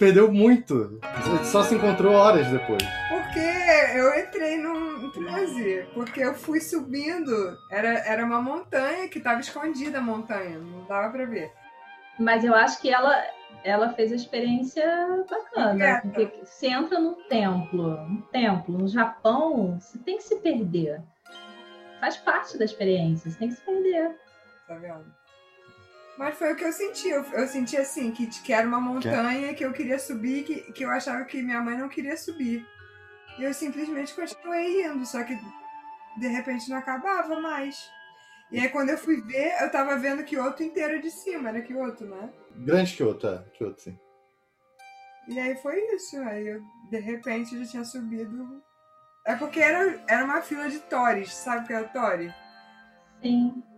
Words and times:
perdeu 0.00 0.32
muito. 0.32 0.98
Só 1.44 1.62
se 1.62 1.74
encontrou 1.74 2.14
horas 2.14 2.46
depois. 2.48 2.82
Porque 3.10 3.38
eu 3.94 4.18
entrei 4.18 4.56
num 4.56 5.10
transe, 5.10 5.86
porque 5.92 6.20
eu 6.20 6.34
fui 6.34 6.58
subindo, 6.60 7.30
era, 7.70 7.98
era 7.98 8.24
uma 8.24 8.40
montanha 8.40 9.08
que 9.08 9.20
tava 9.20 9.40
escondida 9.40 9.98
a 9.98 10.02
montanha, 10.02 10.58
não 10.58 10.86
dava 10.86 11.10
pra 11.10 11.26
ver. 11.26 11.52
Mas 12.18 12.44
eu 12.44 12.54
acho 12.54 12.80
que 12.80 12.90
ela, 12.90 13.14
ela 13.62 13.92
fez 13.92 14.10
a 14.10 14.16
experiência 14.16 14.84
bacana. 15.28 16.00
Porque 16.02 16.32
você 16.44 16.68
entra 16.68 16.98
num 16.98 17.14
templo, 17.28 17.92
um 18.00 18.22
templo, 18.32 18.78
no 18.78 18.88
Japão, 18.88 19.78
você 19.78 19.98
tem 19.98 20.16
que 20.16 20.22
se 20.22 20.36
perder. 20.36 21.02
Faz 22.00 22.16
parte 22.16 22.56
da 22.56 22.64
experiência, 22.64 23.30
você 23.30 23.38
tem 23.38 23.48
que 23.48 23.54
se 23.54 23.60
perder. 23.60 24.16
Tá 24.66 24.74
vendo? 24.76 25.19
Mas 26.20 26.36
foi 26.36 26.52
o 26.52 26.56
que 26.56 26.64
eu 26.64 26.72
senti. 26.72 27.08
Eu, 27.08 27.24
eu 27.32 27.48
senti 27.48 27.78
assim, 27.78 28.10
que, 28.12 28.26
que 28.26 28.52
era 28.52 28.68
uma 28.68 28.78
montanha 28.78 29.54
que 29.54 29.64
eu 29.64 29.72
queria 29.72 29.98
subir, 29.98 30.44
que, 30.44 30.70
que 30.72 30.84
eu 30.84 30.90
achava 30.90 31.24
que 31.24 31.40
minha 31.40 31.62
mãe 31.62 31.78
não 31.78 31.88
queria 31.88 32.14
subir. 32.14 32.68
E 33.38 33.42
eu 33.42 33.54
simplesmente 33.54 34.14
continuei 34.14 34.84
indo, 34.84 35.06
só 35.06 35.24
que 35.24 35.34
de 36.18 36.28
repente 36.28 36.68
não 36.68 36.76
acabava 36.76 37.40
mais. 37.40 37.90
E 38.52 38.60
aí 38.60 38.68
quando 38.68 38.90
eu 38.90 38.98
fui 38.98 39.22
ver, 39.22 39.62
eu 39.62 39.70
tava 39.70 39.96
vendo 39.96 40.22
Kyoto 40.22 40.62
inteiro 40.62 41.00
de 41.00 41.10
cima, 41.10 41.48
era 41.48 41.62
Kyoto, 41.62 42.04
né? 42.04 42.28
Grande 42.54 42.94
Kyoto, 42.94 43.26
é. 43.26 43.38
Kyoto, 43.54 43.80
sim. 43.80 43.98
E 45.26 45.40
aí 45.40 45.56
foi 45.56 45.80
isso. 45.94 46.20
Aí 46.20 46.48
eu, 46.48 46.62
de 46.90 46.98
repente, 46.98 47.58
já 47.58 47.70
tinha 47.70 47.84
subido. 47.84 48.62
É 49.24 49.34
porque 49.36 49.60
era, 49.60 49.98
era 50.06 50.22
uma 50.26 50.42
fila 50.42 50.68
de 50.68 50.80
Tories, 50.80 51.32
sabe 51.32 51.64
o 51.64 51.66
que 51.66 51.72
é 51.72 51.82
Tori? 51.84 52.34
Sim. 53.22 53.69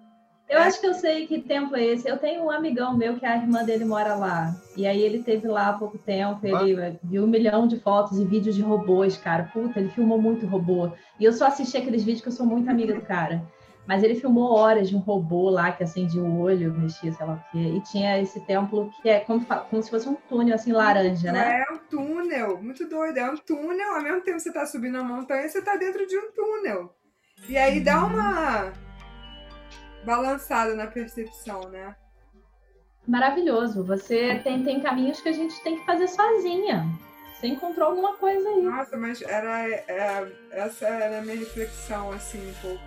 Eu 0.53 0.59
É. 0.59 0.65
acho 0.65 0.81
que 0.81 0.87
eu 0.87 0.93
sei 0.93 1.27
que 1.27 1.41
tempo 1.41 1.75
é 1.75 1.83
esse. 1.83 2.07
Eu 2.07 2.19
tenho 2.19 2.45
um 2.45 2.51
amigão 2.51 2.95
meu 2.95 3.17
que 3.17 3.25
a 3.25 3.37
irmã 3.37 3.65
dele 3.65 3.87
mora 3.87 4.15
lá. 4.15 4.55
E 4.77 4.87
aí 4.87 5.01
ele 5.01 5.23
teve 5.23 5.49
lá 5.49 5.71
há 5.71 5.73
pouco 5.73 5.97
tempo. 5.97 6.47
Ele 6.47 6.79
eh, 6.79 6.97
viu 7.03 7.25
um 7.25 7.27
milhão 7.27 7.67
de 7.67 7.81
fotos 7.81 8.19
e 8.19 8.25
vídeos 8.25 8.55
de 8.55 8.61
robôs, 8.61 9.17
cara. 9.17 9.45
Puta, 9.51 9.81
ele 9.81 9.89
filmou 9.89 10.21
muito 10.21 10.47
robô. 10.47 10.91
E 11.19 11.25
eu 11.25 11.33
só 11.33 11.47
assisti 11.47 11.79
aqueles 11.79 12.05
vídeos 12.05 12.21
que 12.21 12.29
eu 12.29 12.33
sou 12.33 12.45
muito 12.45 12.69
amiga 12.69 12.93
do 12.95 13.01
cara. 13.01 13.43
Mas 13.87 14.03
ele 14.03 14.15
filmou 14.15 14.53
horas 14.55 14.91
de 14.91 14.95
um 14.95 14.99
robô 15.01 15.49
lá 15.49 15.73
que 15.73 15.83
acendia 15.83 16.23
o 16.23 16.41
olho, 16.41 16.73
mexia, 16.75 17.13
sei 17.13 17.27
lá 17.27 17.33
o 17.33 17.51
quê. 17.51 17.59
E 17.59 17.81
tinha 17.81 18.21
esse 18.21 18.39
templo 18.47 18.91
que 19.01 19.09
é 19.09 19.21
como, 19.21 19.45
como 19.45 19.83
se 19.83 19.91
fosse 19.91 20.07
um 20.09 20.15
túnel 20.29 20.55
assim 20.55 20.71
laranja, 20.71 21.33
né? 21.33 21.65
É 21.69 21.73
um 21.73 21.79
túnel, 21.91 22.63
muito 22.63 22.87
doido. 22.89 23.17
É 23.19 23.29
um 23.31 23.37
túnel, 23.39 23.95
ao 23.95 24.03
mesmo 24.03 24.21
tempo 24.21 24.37
que 24.37 24.43
você 24.43 24.53
tá 24.53 24.67
subindo 24.67 24.99
a 24.99 25.03
montanha, 25.03 25.49
você 25.49 25.63
tá 25.63 25.77
dentro 25.77 26.07
de 26.07 26.17
um 26.17 26.31
túnel. 26.31 26.95
E 27.49 27.57
aí 27.57 27.81
dá 27.81 28.05
uma 28.05 28.73
balançada 30.05 30.75
na 30.75 30.87
percepção, 30.87 31.69
né? 31.69 31.95
Maravilhoso. 33.07 33.85
Você 33.85 34.41
tem, 34.45 34.63
tem 34.63 34.81
caminhos 34.81 35.21
que 35.21 35.29
a 35.29 35.33
gente 35.33 35.61
tem 35.63 35.79
que 35.79 35.87
fazer 35.87 36.09
sozinha. 36.09 36.87
Você 37.35 37.49
encontrou 37.49 37.89
alguma 37.89 38.17
coisa 38.17 38.49
aí. 38.49 38.63
Nossa, 38.63 38.97
mas 38.97 39.21
era, 39.23 39.69
é, 39.69 40.33
essa 40.53 40.87
era 40.87 41.19
a 41.19 41.23
minha 41.23 41.37
reflexão, 41.37 42.13
assim, 42.13 42.51
um 42.51 42.55
pouco. 42.63 42.85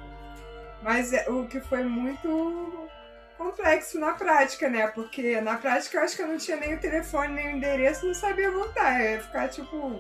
Mas 0.81 1.11
é, 1.11 1.29
o 1.29 1.45
que 1.45 1.59
foi 1.59 1.83
muito 1.83 2.89
complexo 3.37 3.99
na 3.99 4.13
prática, 4.13 4.69
né? 4.69 4.87
Porque 4.87 5.41
na 5.41 5.57
prática 5.57 5.97
eu 5.97 6.03
acho 6.03 6.15
que 6.15 6.21
eu 6.21 6.27
não 6.27 6.37
tinha 6.37 6.57
nem 6.57 6.75
o 6.75 6.79
telefone, 6.79 7.33
nem 7.33 7.47
o 7.47 7.57
endereço, 7.57 8.05
não 8.05 8.13
sabia 8.13 8.49
voltar. 8.49 9.01
Eu 9.01 9.11
ia 9.11 9.21
ficar, 9.21 9.49
tipo, 9.49 9.99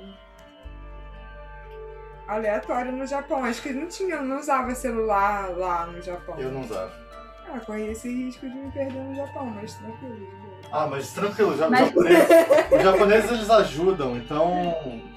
aleatório 2.27 2.91
no 2.91 3.05
Japão. 3.05 3.43
Acho 3.43 3.61
que 3.61 3.73
não 3.73 3.87
tinha, 3.87 4.21
não 4.21 4.39
usava 4.39 4.73
celular 4.73 5.49
lá 5.49 5.85
no 5.87 6.01
Japão. 6.01 6.39
Eu 6.39 6.51
não 6.51 6.61
usava. 6.61 7.04
Ah, 7.47 7.59
corri 7.59 7.91
esse 7.91 8.07
risco 8.09 8.49
de 8.49 8.55
me 8.55 8.71
perder 8.71 8.99
no 8.99 9.15
Japão, 9.15 9.45
mas 9.47 9.73
tranquilo. 9.75 10.27
Ah, 10.71 10.87
mas 10.87 11.11
tranquilo, 11.13 11.57
já, 11.57 11.69
Mas- 11.69 11.87
os, 11.87 11.93
japoneses, 11.93 12.71
os 12.71 12.83
japoneses 12.83 13.31
eles 13.31 13.49
ajudam, 13.49 14.17
então 14.17 14.51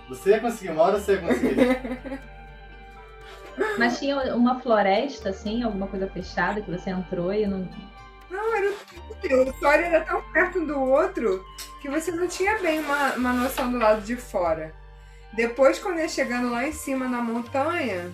você 0.08 0.30
ia 0.30 0.40
conseguir, 0.40 0.70
uma 0.70 0.82
hora 0.82 0.98
você 1.00 1.12
ia 1.14 1.20
conseguir. 1.20 2.28
Mas 3.76 3.98
tinha 3.98 4.36
uma 4.36 4.60
floresta, 4.60 5.30
assim, 5.30 5.64
alguma 5.64 5.88
coisa 5.88 6.06
fechada 6.08 6.60
que 6.60 6.70
você 6.70 6.90
entrou 6.90 7.32
e 7.32 7.44
não. 7.44 7.68
Não, 8.30 8.56
era 8.56 8.70
o 8.70 9.14
túnel. 9.20 9.48
O 9.48 9.52
Tori 9.54 9.82
era 9.82 10.00
tão 10.02 10.22
perto 10.32 10.60
um 10.60 10.66
do 10.66 10.80
outro 10.80 11.44
que 11.80 11.88
você 11.88 12.12
não 12.12 12.28
tinha 12.28 12.56
bem 12.58 12.78
uma, 12.78 13.14
uma 13.14 13.32
noção 13.32 13.70
do 13.70 13.78
lado 13.78 14.02
de 14.02 14.14
fora. 14.14 14.72
Depois, 15.32 15.78
quando 15.78 15.98
ia 15.98 16.08
chegando 16.08 16.50
lá 16.50 16.66
em 16.68 16.72
cima 16.72 17.08
na 17.08 17.20
montanha, 17.20 18.12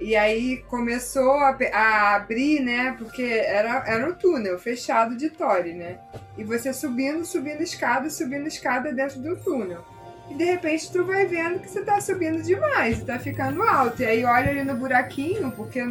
e 0.00 0.14
aí 0.14 0.58
começou 0.68 1.32
a, 1.32 1.56
a 1.72 2.16
abrir, 2.16 2.60
né? 2.60 2.94
Porque 2.98 3.22
era, 3.22 3.84
era 3.86 4.08
um 4.08 4.14
túnel 4.14 4.58
fechado 4.58 5.16
de 5.16 5.30
Tori, 5.30 5.72
né? 5.72 5.98
E 6.36 6.44
você 6.44 6.72
subindo, 6.72 7.24
subindo 7.24 7.62
escada, 7.62 8.10
subindo 8.10 8.46
escada 8.46 8.92
dentro 8.92 9.20
do 9.20 9.36
túnel. 9.36 9.84
E 10.30 10.34
de 10.34 10.44
repente 10.44 10.92
tu 10.92 11.04
vai 11.04 11.24
vendo 11.26 11.60
que 11.60 11.68
você 11.68 11.82
tá 11.82 12.00
subindo 12.00 12.42
demais, 12.42 13.02
tá 13.04 13.18
ficando 13.18 13.62
alto. 13.62 14.02
E 14.02 14.06
aí 14.06 14.24
olha 14.24 14.50
ali 14.50 14.64
no 14.64 14.74
buraquinho, 14.74 15.50
porque 15.52 15.82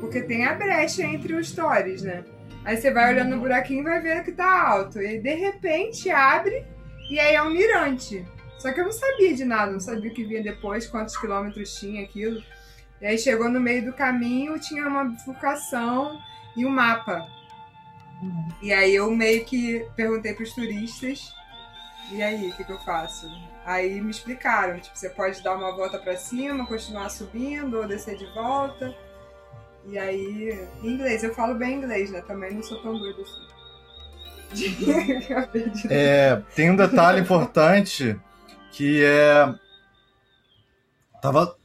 porque 0.00 0.20
tem 0.20 0.44
a 0.44 0.54
brecha 0.54 1.02
entre 1.04 1.34
os 1.34 1.48
stories, 1.50 2.02
né? 2.02 2.24
Aí 2.64 2.76
você 2.76 2.90
vai 2.90 3.12
olhando 3.12 3.36
no 3.36 3.40
buraquinho 3.40 3.82
e 3.82 3.84
vai 3.84 4.00
vendo 4.00 4.24
que 4.24 4.32
tá 4.32 4.68
alto. 4.68 5.00
E 5.00 5.18
de 5.18 5.34
repente 5.34 6.10
abre 6.10 6.64
e 7.10 7.20
aí 7.20 7.34
é 7.34 7.42
um 7.42 7.50
mirante. 7.50 8.24
Só 8.58 8.72
que 8.72 8.80
eu 8.80 8.84
não 8.84 8.92
sabia 8.92 9.34
de 9.34 9.44
nada, 9.44 9.70
não 9.70 9.80
sabia 9.80 10.10
o 10.10 10.14
que 10.14 10.24
vinha 10.24 10.42
depois, 10.42 10.86
quantos 10.86 11.16
quilômetros 11.16 11.74
tinha 11.78 12.02
aquilo. 12.02 12.42
E 13.02 13.06
aí 13.06 13.18
chegou 13.18 13.50
no 13.50 13.60
meio 13.60 13.84
do 13.84 13.92
caminho, 13.92 14.58
tinha 14.58 14.88
uma 14.88 15.04
bifurcação 15.04 16.18
e 16.56 16.64
um 16.64 16.70
mapa. 16.70 17.26
E 18.62 18.72
aí 18.72 18.94
eu 18.94 19.10
meio 19.10 19.44
que 19.44 19.84
perguntei 19.94 20.32
pros 20.32 20.54
turistas, 20.54 21.34
e 22.12 22.22
aí, 22.22 22.50
o 22.50 22.52
que, 22.54 22.64
que 22.64 22.72
eu 22.72 22.78
faço? 22.80 23.26
Aí 23.64 24.00
me 24.00 24.10
explicaram, 24.10 24.78
tipo, 24.78 24.96
você 24.96 25.08
pode 25.08 25.42
dar 25.42 25.56
uma 25.56 25.74
volta 25.74 25.98
pra 25.98 26.16
cima, 26.16 26.66
continuar 26.66 27.08
subindo 27.08 27.78
ou 27.78 27.86
descer 27.88 28.16
de 28.16 28.26
volta. 28.34 28.94
E 29.86 29.98
aí, 29.98 30.68
em 30.82 30.88
inglês, 30.88 31.24
eu 31.24 31.34
falo 31.34 31.54
bem 31.54 31.78
inglês, 31.78 32.10
né? 32.10 32.20
Também 32.22 32.52
não 32.52 32.62
sou 32.62 32.82
tão 32.82 32.98
doida 32.98 33.22
assim. 33.22 33.52
É, 35.88 36.42
tem 36.54 36.70
um 36.70 36.76
detalhe 36.76 37.20
importante 37.20 38.20
que 38.72 39.02
é. 39.02 39.54
Tava 41.22 41.56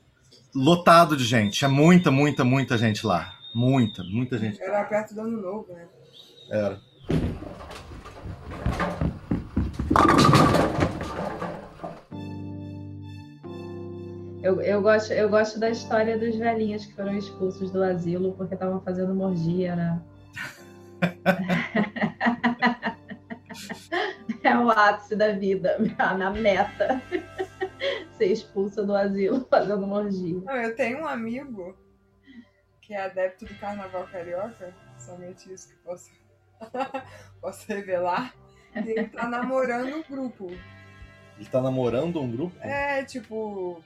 lotado 0.57 1.15
de 1.15 1.23
gente. 1.23 1.59
Tinha 1.59 1.69
muita, 1.69 2.09
muita, 2.09 2.43
muita 2.43 2.77
gente 2.77 3.05
lá. 3.05 3.33
Muita, 3.53 4.03
muita 4.03 4.37
gente. 4.37 4.61
Era 4.61 4.83
perto 4.83 5.13
do 5.13 5.21
ano 5.21 5.41
novo, 5.41 5.71
né? 5.71 5.85
Era. 6.49 6.79
Eu, 14.41 14.61
eu, 14.61 14.81
gosto, 14.81 15.11
eu 15.11 15.29
gosto 15.29 15.59
da 15.59 15.69
história 15.69 16.17
dos 16.17 16.35
velhinhos 16.35 16.85
que 16.85 16.93
foram 16.93 17.15
expulsos 17.17 17.69
do 17.71 17.83
asilo 17.83 18.33
porque 18.33 18.53
estavam 18.53 18.79
fazendo 18.81 19.13
morgia, 19.13 19.75
né? 19.75 20.01
é 24.43 24.57
o 24.57 24.69
ápice 24.69 25.15
da 25.15 25.33
vida, 25.33 25.77
na 26.17 26.29
meta. 26.31 27.01
Ser 28.17 28.31
expulsa 28.31 28.83
do 28.83 28.95
asilo 28.95 29.45
fazendo 29.49 29.85
morgia. 29.85 30.41
Não, 30.43 30.55
eu 30.55 30.75
tenho 30.75 31.01
um 31.01 31.07
amigo 31.07 31.77
que 32.81 32.93
é 32.93 33.01
adepto 33.01 33.45
do 33.45 33.53
carnaval 33.55 34.07
carioca, 34.07 34.73
somente 34.97 35.51
isso 35.51 35.69
que 35.69 35.75
posso, 35.83 36.09
posso 37.41 37.67
revelar. 37.67 38.33
E 38.75 38.91
ele 38.91 39.09
tá 39.09 39.27
namorando 39.27 39.95
um 39.95 40.03
grupo. 40.03 40.47
Ele 41.37 41.49
tá 41.49 41.61
namorando 41.61 42.21
um 42.21 42.31
grupo? 42.31 42.57
É, 42.61 43.03
tipo, 43.03 43.83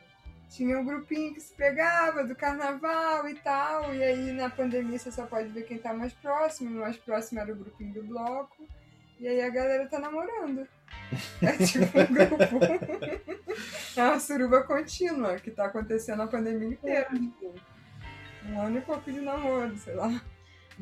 tinha 0.51 0.78
um 0.78 0.86
grupinho 0.86 1.33
que 1.33 1.42
se 1.42 1.54
pegava 1.54 2.24
do 2.24 2.36
carnaval 2.36 3.28
e 3.28 3.36
tal, 3.36 3.94
e 3.95 4.04
aí 4.04 4.31
na 4.33 4.50
pandemia 4.50 5.00
você 5.00 5.12
só 5.12 5.25
pode 5.25 5.50
ver 5.50 5.63
quem 5.63 5.78
tá 5.78 5.94
mais 5.94 6.13
próximo, 6.13 6.69
o 6.69 6.81
mais 6.81 6.98
próximo 6.98 7.39
era 7.39 7.51
o 7.51 7.56
grupinho 7.56 7.94
do 7.94 8.04
bloco, 8.04 8.68
e 9.19 9.28
aí 9.28 9.42
a 9.42 9.50
galera 9.50 9.88
tá 9.88 9.98
namorando. 9.98 10.68
É 11.42 11.51
tipo 11.66 11.86
um 11.86 12.06
grupo. 12.13 13.41
É 13.96 14.04
uma 14.04 14.20
suruba 14.20 14.64
contínua 14.64 15.36
que 15.36 15.52
tá 15.52 15.66
acontecendo 15.66 16.22
a 16.22 16.28
pandemia 16.28 16.70
inteira. 16.70 17.08
Tipo, 17.10 17.54
um 18.50 18.62
ano 18.62 18.78
e 18.78 18.82
pouco 18.82 19.12
de 19.12 19.20
namoro, 19.20 19.76
sei 19.78 19.96
lá. 19.96 20.22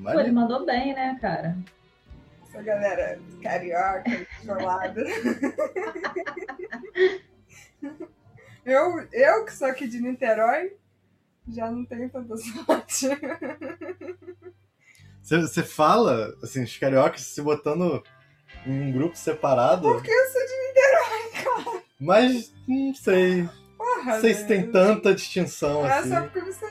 Pô, 0.01 0.19
ele 0.19 0.31
mandou 0.31 0.65
bem, 0.65 0.93
né, 0.93 1.17
cara? 1.19 1.57
Essa 2.47 2.61
galera 2.61 3.19
carioca, 3.41 4.27
isolada. 4.41 5.03
eu, 8.65 9.07
eu 9.11 9.45
que 9.45 9.53
sou 9.53 9.67
aqui 9.67 9.87
de 9.87 10.01
Niterói, 10.01 10.75
já 11.47 11.69
não 11.69 11.85
tenho 11.85 12.09
tanta 12.09 12.35
sorte. 12.37 13.07
Você, 15.21 15.41
você 15.41 15.63
fala, 15.63 16.35
assim, 16.41 16.63
os 16.63 16.77
cariocas 16.77 17.21
se 17.21 17.41
botando 17.41 18.03
em 18.65 18.89
um 18.89 18.91
grupo 18.91 19.15
separado, 19.15 19.81
Porque 19.81 20.11
eu 20.11 20.25
sou 20.31 20.41
de 20.41 20.67
Niterói, 20.67 21.28
mas 21.99 22.53
não 22.67 22.93
sei. 22.93 23.47
porra. 23.77 24.13
Não 24.13 24.21
sei 24.21 24.33
se 24.33 24.47
tem 24.47 24.61
velho. 24.61 24.71
tanta 24.71 25.13
distinção 25.13 25.85
É 25.85 25.99
assim. 25.99 26.09
só 26.09 26.21
porque 26.21 26.39
você. 26.41 26.65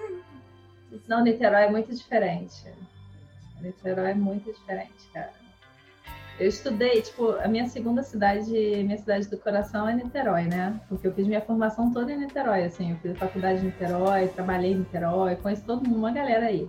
Não, 1.06 1.22
Niterói 1.22 1.64
é 1.64 1.70
muito 1.70 1.94
diferente. 1.94 2.64
Niterói 3.60 4.10
é 4.10 4.14
muito 4.14 4.52
diferente, 4.52 5.08
cara. 5.12 5.32
Eu 6.38 6.48
estudei, 6.48 7.02
tipo, 7.02 7.30
a 7.32 7.48
minha 7.48 7.66
segunda 7.66 8.02
cidade, 8.02 8.50
minha 8.52 8.96
cidade 8.96 9.28
do 9.28 9.36
coração 9.38 9.88
é 9.88 9.94
Niterói, 9.94 10.44
né? 10.44 10.80
Porque 10.88 11.08
eu 11.08 11.12
fiz 11.12 11.26
minha 11.26 11.40
formação 11.40 11.92
toda 11.92 12.12
em 12.12 12.19
Niterói, 12.19 12.62
assim, 12.64 12.92
eu 12.92 12.96
fiz 12.98 13.10
a 13.12 13.14
faculdade 13.16 13.60
em 13.60 13.64
Niterói, 13.64 14.28
trabalhei 14.28 14.72
em 14.72 14.78
Niterói, 14.78 15.34
conheço 15.36 15.64
todo 15.64 15.84
mundo, 15.84 15.98
uma 15.98 16.12
galera 16.12 16.46
aí. 16.46 16.69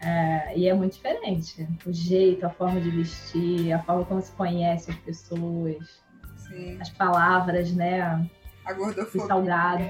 É, 0.00 0.56
e 0.56 0.68
é 0.68 0.74
muito 0.74 0.92
diferente. 0.92 1.66
O 1.84 1.92
jeito, 1.92 2.46
a 2.46 2.50
forma 2.50 2.80
de 2.80 2.88
vestir, 2.90 3.72
a 3.72 3.82
forma 3.82 4.04
como 4.04 4.22
se 4.22 4.30
conhece 4.32 4.92
as 4.92 4.96
pessoas, 4.98 6.00
Sim. 6.48 6.78
as 6.80 6.90
palavras, 6.90 7.72
né? 7.72 8.28
A 8.64 8.72
gordofobia. 8.72 9.22
Os 9.22 9.28
salgados. 9.28 9.86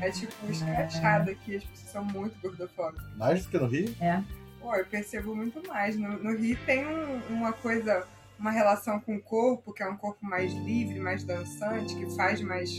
É 0.00 0.10
tipo 0.10 0.50
escrachado 0.50 1.30
é. 1.30 1.32
aqui, 1.32 1.56
as 1.56 1.64
pessoas 1.64 1.90
são 1.90 2.04
muito 2.04 2.40
gordofóbicas. 2.40 3.16
Mais 3.16 3.44
do 3.44 3.50
que 3.50 3.58
no 3.58 3.66
Rio? 3.66 3.94
É. 4.00 4.22
Pô, 4.60 4.74
eu 4.74 4.86
percebo 4.86 5.34
muito 5.34 5.66
mais. 5.66 5.96
No, 5.96 6.22
no 6.22 6.36
Rio 6.36 6.58
tem 6.66 6.86
um, 6.86 7.20
uma 7.30 7.52
coisa 7.52 8.06
uma 8.38 8.50
relação 8.50 8.98
com 8.98 9.16
o 9.16 9.20
corpo, 9.20 9.72
que 9.72 9.82
é 9.82 9.88
um 9.88 9.96
corpo 9.96 10.24
mais 10.24 10.52
livre, 10.54 10.98
mais 10.98 11.22
dançante, 11.24 11.94
que 11.94 12.06
faz 12.16 12.40
mais. 12.40 12.70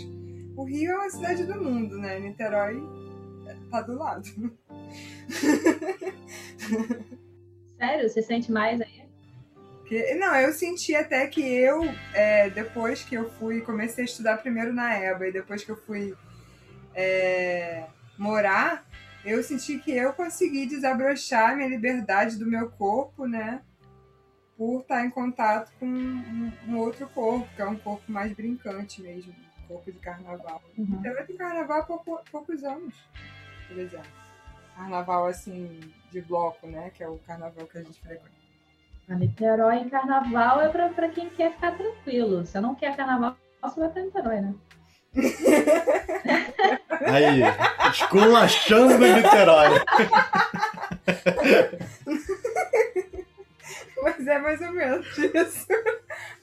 O 0.55 0.63
Rio 0.63 0.91
é 0.91 0.95
uma 0.95 1.09
cidade 1.09 1.45
do 1.45 1.61
mundo, 1.61 1.97
né? 1.97 2.19
Niterói 2.19 2.81
tá 3.71 3.81
do 3.81 3.97
lado. 3.97 4.27
Sério? 7.77 8.09
Você 8.09 8.21
sente 8.21 8.51
mais 8.51 8.81
aí? 8.81 9.00
Que, 9.91 10.15
não, 10.15 10.33
eu 10.37 10.53
senti 10.53 10.95
até 10.95 11.27
que 11.27 11.41
eu, 11.41 11.83
é, 12.13 12.49
depois 12.49 13.03
que 13.03 13.13
eu 13.13 13.29
fui, 13.31 13.59
comecei 13.59 14.05
a 14.05 14.07
estudar 14.07 14.37
primeiro 14.37 14.71
na 14.71 14.97
EBA 14.97 15.27
e 15.27 15.33
depois 15.33 15.65
que 15.65 15.69
eu 15.69 15.75
fui 15.75 16.15
é, 16.95 17.83
morar, 18.17 18.87
eu 19.25 19.43
senti 19.43 19.79
que 19.79 19.91
eu 19.91 20.13
consegui 20.13 20.65
desabrochar 20.65 21.57
minha 21.57 21.67
liberdade 21.67 22.37
do 22.37 22.45
meu 22.45 22.69
corpo, 22.69 23.27
né? 23.27 23.61
por 24.57 24.79
estar 24.79 25.05
em 25.05 25.09
contato 25.09 25.73
com 25.77 25.85
um, 25.85 26.53
um, 26.69 26.77
outro 26.77 27.09
corpo, 27.09 27.45
que 27.53 27.61
é 27.61 27.65
um 27.65 27.75
corpo 27.75 28.09
mais 28.09 28.31
brincante 28.31 29.01
mesmo, 29.01 29.35
um 29.63 29.67
corpo 29.67 29.91
de 29.91 29.99
carnaval. 29.99 30.63
Uhum. 30.77 31.01
Eu 31.03 31.25
tenho 31.25 31.37
carnaval 31.37 31.81
há 31.81 31.83
pouco, 31.83 32.23
poucos 32.31 32.63
anos, 32.63 32.95
por 33.67 33.77
exemplo. 33.77 34.07
Carnaval 34.73 35.25
assim, 35.25 35.81
de 36.09 36.21
bloco, 36.21 36.65
né? 36.65 36.91
Que 36.91 37.03
é 37.03 37.09
o 37.09 37.17
carnaval 37.17 37.67
que 37.67 37.77
a 37.77 37.83
gente 37.83 37.99
frequenta. 37.99 38.40
A 39.11 39.15
Niterói 39.15 39.75
em 39.75 39.89
carnaval 39.89 40.61
é 40.61 40.69
pra, 40.69 40.87
pra 40.87 41.09
quem 41.09 41.29
quer 41.31 41.51
ficar 41.51 41.75
tranquilo. 41.75 42.45
Se 42.45 42.57
não 42.61 42.73
quer 42.73 42.95
carnaval, 42.95 43.35
você 43.61 43.81
vai 43.81 43.89
pra 43.89 44.03
Niterói, 44.03 44.39
né? 44.39 44.53
Aí, 47.11 47.41
esculachando 47.91 48.97
Niterói. 48.99 49.67
Mas 54.01 54.25
é 54.25 54.39
mais 54.39 54.61
ou 54.61 54.71
menos 54.71 55.05
isso. 55.17 55.67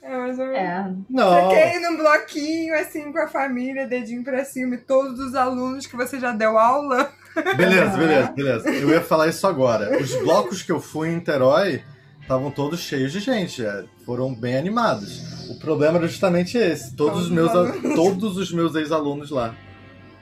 É 0.03 0.15
mais 0.15 0.37
ou 0.37 0.45
menos. 0.45 0.59
É. 0.59 0.93
Não. 1.09 1.49
Você 1.49 1.55
quer 1.55 1.75
ir 1.75 1.79
num 1.79 1.97
bloquinho, 1.97 2.75
assim, 2.75 3.11
com 3.11 3.17
a 3.17 3.27
família, 3.27 3.87
dedinho 3.87 4.23
pra 4.23 4.45
cima, 4.45 4.75
e 4.75 4.77
todos 4.77 5.19
os 5.19 5.33
alunos 5.33 5.87
que 5.87 5.97
você 5.97 6.19
já 6.19 6.33
deu 6.33 6.59
aula. 6.59 7.11
Beleza, 7.57 7.97
beleza, 7.97 8.31
beleza. 8.31 8.69
Eu 8.69 8.89
ia 8.89 9.01
falar 9.01 9.27
isso 9.27 9.47
agora. 9.47 9.99
Os 9.99 10.13
blocos 10.17 10.61
que 10.61 10.71
eu 10.71 10.79
fui 10.79 11.09
em 11.09 11.15
Niterói 11.15 11.83
estavam 12.29 12.51
todos 12.51 12.79
cheios 12.81 13.11
de 13.11 13.19
gente. 13.19 13.65
É, 13.65 13.85
foram 14.05 14.33
bem 14.35 14.55
animados. 14.55 15.49
O 15.49 15.57
problema 15.57 15.97
era 15.97 16.07
justamente 16.07 16.59
esse. 16.59 16.95
Todos, 16.95 17.23
os 17.23 17.31
meus, 17.31 17.51
todos 17.95 18.37
os 18.37 18.51
meus 18.51 18.75
ex-alunos 18.75 19.31
lá. 19.31 19.55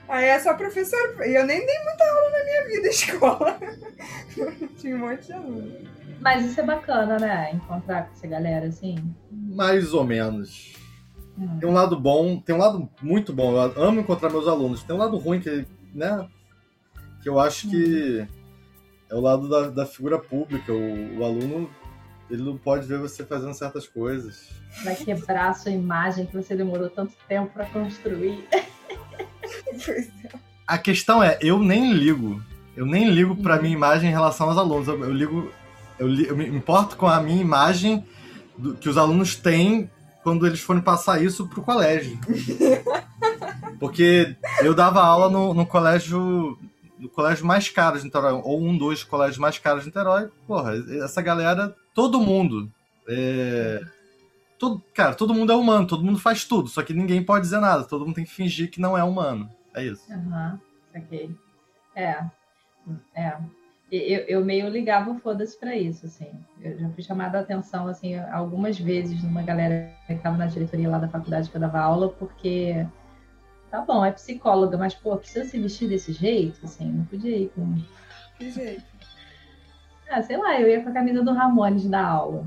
Aí 0.08 0.24
é 0.24 0.40
só 0.40 0.54
professor. 0.54 0.98
E 1.20 1.36
eu 1.36 1.44
nem 1.44 1.64
dei 1.66 1.84
muita 1.84 2.04
aula 2.04 2.30
na 2.30 2.44
minha 2.44 2.66
vida 2.66 2.88
escola. 2.88 3.58
Tinha 4.78 4.96
um 4.96 5.00
monte 5.00 5.26
de 5.26 5.32
alunos. 5.34 5.88
Mas 6.20 6.46
isso 6.46 6.60
é 6.60 6.64
bacana, 6.64 7.18
né? 7.18 7.52
Encontrar 7.52 8.06
com 8.06 8.12
essa 8.12 8.26
galera 8.26 8.66
assim. 8.66 8.96
Mais 9.30 9.92
ou 9.92 10.02
menos. 10.02 10.72
Hum. 11.38 11.58
Tem 11.60 11.68
um 11.68 11.74
lado 11.74 12.00
bom, 12.00 12.40
tem 12.40 12.54
um 12.54 12.58
lado 12.58 12.88
muito 13.02 13.34
bom. 13.34 13.52
Eu 13.52 13.84
amo 13.84 14.00
encontrar 14.00 14.30
meus 14.30 14.48
alunos. 14.48 14.82
Tem 14.82 14.96
um 14.96 14.98
lado 14.98 15.18
ruim 15.18 15.40
que, 15.40 15.66
né? 15.94 16.26
Que 17.22 17.28
eu 17.28 17.38
acho 17.38 17.68
que 17.68 18.26
é 19.10 19.14
o 19.14 19.20
lado 19.20 19.48
da, 19.48 19.68
da 19.68 19.86
figura 19.86 20.18
pública. 20.18 20.72
O, 20.72 21.18
o, 21.18 21.24
aluno, 21.24 21.70
ele 22.30 22.42
não 22.42 22.56
pode 22.56 22.86
ver 22.86 22.98
você 22.98 23.24
fazendo 23.24 23.54
certas 23.54 23.86
coisas. 23.86 24.48
Vai 24.84 24.94
quebrar 24.94 25.50
a 25.50 25.54
sua 25.54 25.72
imagem 25.72 26.26
que 26.26 26.36
você 26.36 26.54
demorou 26.54 26.90
tanto 26.90 27.14
tempo 27.26 27.52
para 27.52 27.66
construir. 27.66 28.46
a 30.66 30.78
questão 30.78 31.22
é, 31.22 31.38
eu 31.40 31.58
nem 31.58 31.92
ligo. 31.92 32.42
Eu 32.76 32.86
nem 32.86 33.10
ligo 33.10 33.34
para 33.36 33.60
minha 33.60 33.74
imagem 33.74 34.08
em 34.08 34.12
relação 34.12 34.48
aos 34.48 34.58
alunos. 34.58 34.86
Eu, 34.86 35.02
eu 35.02 35.12
ligo 35.12 35.52
eu, 35.98 36.08
eu 36.24 36.36
me 36.36 36.46
importo 36.46 36.96
com 36.96 37.06
a 37.06 37.20
minha 37.20 37.40
imagem 37.40 38.06
do, 38.56 38.74
que 38.74 38.88
os 38.88 38.96
alunos 38.96 39.34
têm 39.34 39.90
quando 40.22 40.46
eles 40.46 40.60
forem 40.60 40.82
passar 40.82 41.22
isso 41.22 41.48
pro 41.48 41.62
colégio. 41.62 42.18
Porque 43.80 44.36
eu 44.60 44.74
dava 44.74 45.00
aula 45.00 45.28
no, 45.28 45.54
no 45.54 45.66
colégio 45.66 46.58
no 46.98 47.08
colégio 47.08 47.46
mais 47.46 47.68
caro 47.68 47.96
de 47.96 48.04
Niterói, 48.04 48.40
ou 48.42 48.60
um 48.60 48.76
dos 48.76 49.04
colégios 49.04 49.38
mais 49.38 49.56
caros 49.56 49.82
de 49.82 49.88
Niterói. 49.88 50.28
Porra, 50.48 50.72
essa 51.00 51.22
galera, 51.22 51.74
todo 51.98 52.20
mundo. 52.20 52.70
É, 53.08 53.80
todo, 54.56 54.80
cara, 54.94 55.16
todo 55.16 55.34
mundo 55.34 55.50
é 55.50 55.56
humano, 55.56 55.84
todo 55.84 56.04
mundo 56.04 56.20
faz 56.20 56.44
tudo, 56.44 56.68
só 56.68 56.80
que 56.80 56.94
ninguém 56.94 57.24
pode 57.24 57.42
dizer 57.42 57.58
nada, 57.58 57.82
todo 57.82 58.06
mundo 58.06 58.14
tem 58.14 58.24
que 58.24 58.30
fingir 58.30 58.70
que 58.70 58.80
não 58.80 58.96
é 58.96 59.02
humano. 59.02 59.50
É 59.74 59.82
isso. 59.82 60.04
Aham, 60.08 60.60
uhum, 60.94 61.00
ok. 61.00 61.36
É. 61.96 62.24
É 63.16 63.36
eu, 63.90 64.20
eu 64.28 64.44
meio 64.44 64.68
ligava 64.68 65.12
foda-se 65.18 65.58
para 65.58 65.74
isso, 65.74 66.06
assim. 66.06 66.30
Eu 66.60 66.78
já 66.78 66.88
fui 66.90 67.02
chamada 67.02 67.38
a 67.38 67.40
atenção, 67.40 67.88
assim, 67.88 68.14
algumas 68.16 68.78
vezes 68.78 69.20
numa 69.24 69.42
galera 69.42 69.92
que 70.06 70.12
estava 70.12 70.36
na 70.36 70.46
diretoria 70.46 70.88
lá 70.88 70.98
da 70.98 71.08
faculdade 71.08 71.50
que 71.50 71.56
eu 71.56 71.60
dava 71.60 71.80
aula, 71.80 72.10
porque 72.10 72.86
tá 73.72 73.80
bom, 73.80 74.04
é 74.04 74.12
psicóloga, 74.12 74.78
mas, 74.78 74.94
pô, 74.94 75.16
precisa 75.16 75.44
se 75.48 75.58
vestir 75.58 75.88
desse 75.88 76.12
jeito, 76.12 76.60
assim, 76.64 76.92
não 76.92 77.04
podia 77.06 77.36
ir 77.36 77.48
com... 77.48 77.74
Que 78.36 78.50
jeito? 78.50 78.97
Ah, 80.10 80.22
sei 80.22 80.36
lá, 80.36 80.60
eu 80.60 80.68
ia 80.68 80.82
com 80.82 80.88
a 80.88 80.92
camisa 80.92 81.22
do 81.22 81.32
Ramones 81.32 81.88
da 81.88 82.04
aula. 82.04 82.46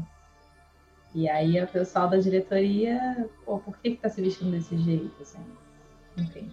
E 1.13 1.29
aí 1.29 1.61
o 1.61 1.67
pessoal 1.67 2.09
da 2.09 2.17
diretoria, 2.17 3.29
pô, 3.45 3.59
por 3.59 3.77
que 3.77 3.91
que 3.91 4.01
tá 4.01 4.09
se 4.09 4.21
vestindo 4.21 4.51
desse 4.51 4.77
jeito, 4.77 5.13
assim? 5.21 5.39
Enfim. 6.17 6.49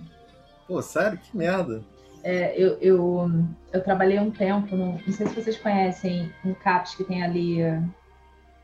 Pô, 0.66 0.82
sério? 0.82 1.18
Que 1.18 1.36
merda. 1.36 1.82
É, 2.24 2.60
eu, 2.60 2.76
eu, 2.80 3.30
eu, 3.72 3.84
trabalhei 3.84 4.18
um 4.18 4.30
tempo, 4.30 4.76
no, 4.76 4.92
não 4.92 5.12
sei 5.12 5.26
se 5.26 5.34
vocês 5.34 5.56
conhecem 5.58 6.32
um 6.44 6.52
CAPS 6.52 6.96
que 6.96 7.04
tem 7.04 7.22
ali 7.22 7.58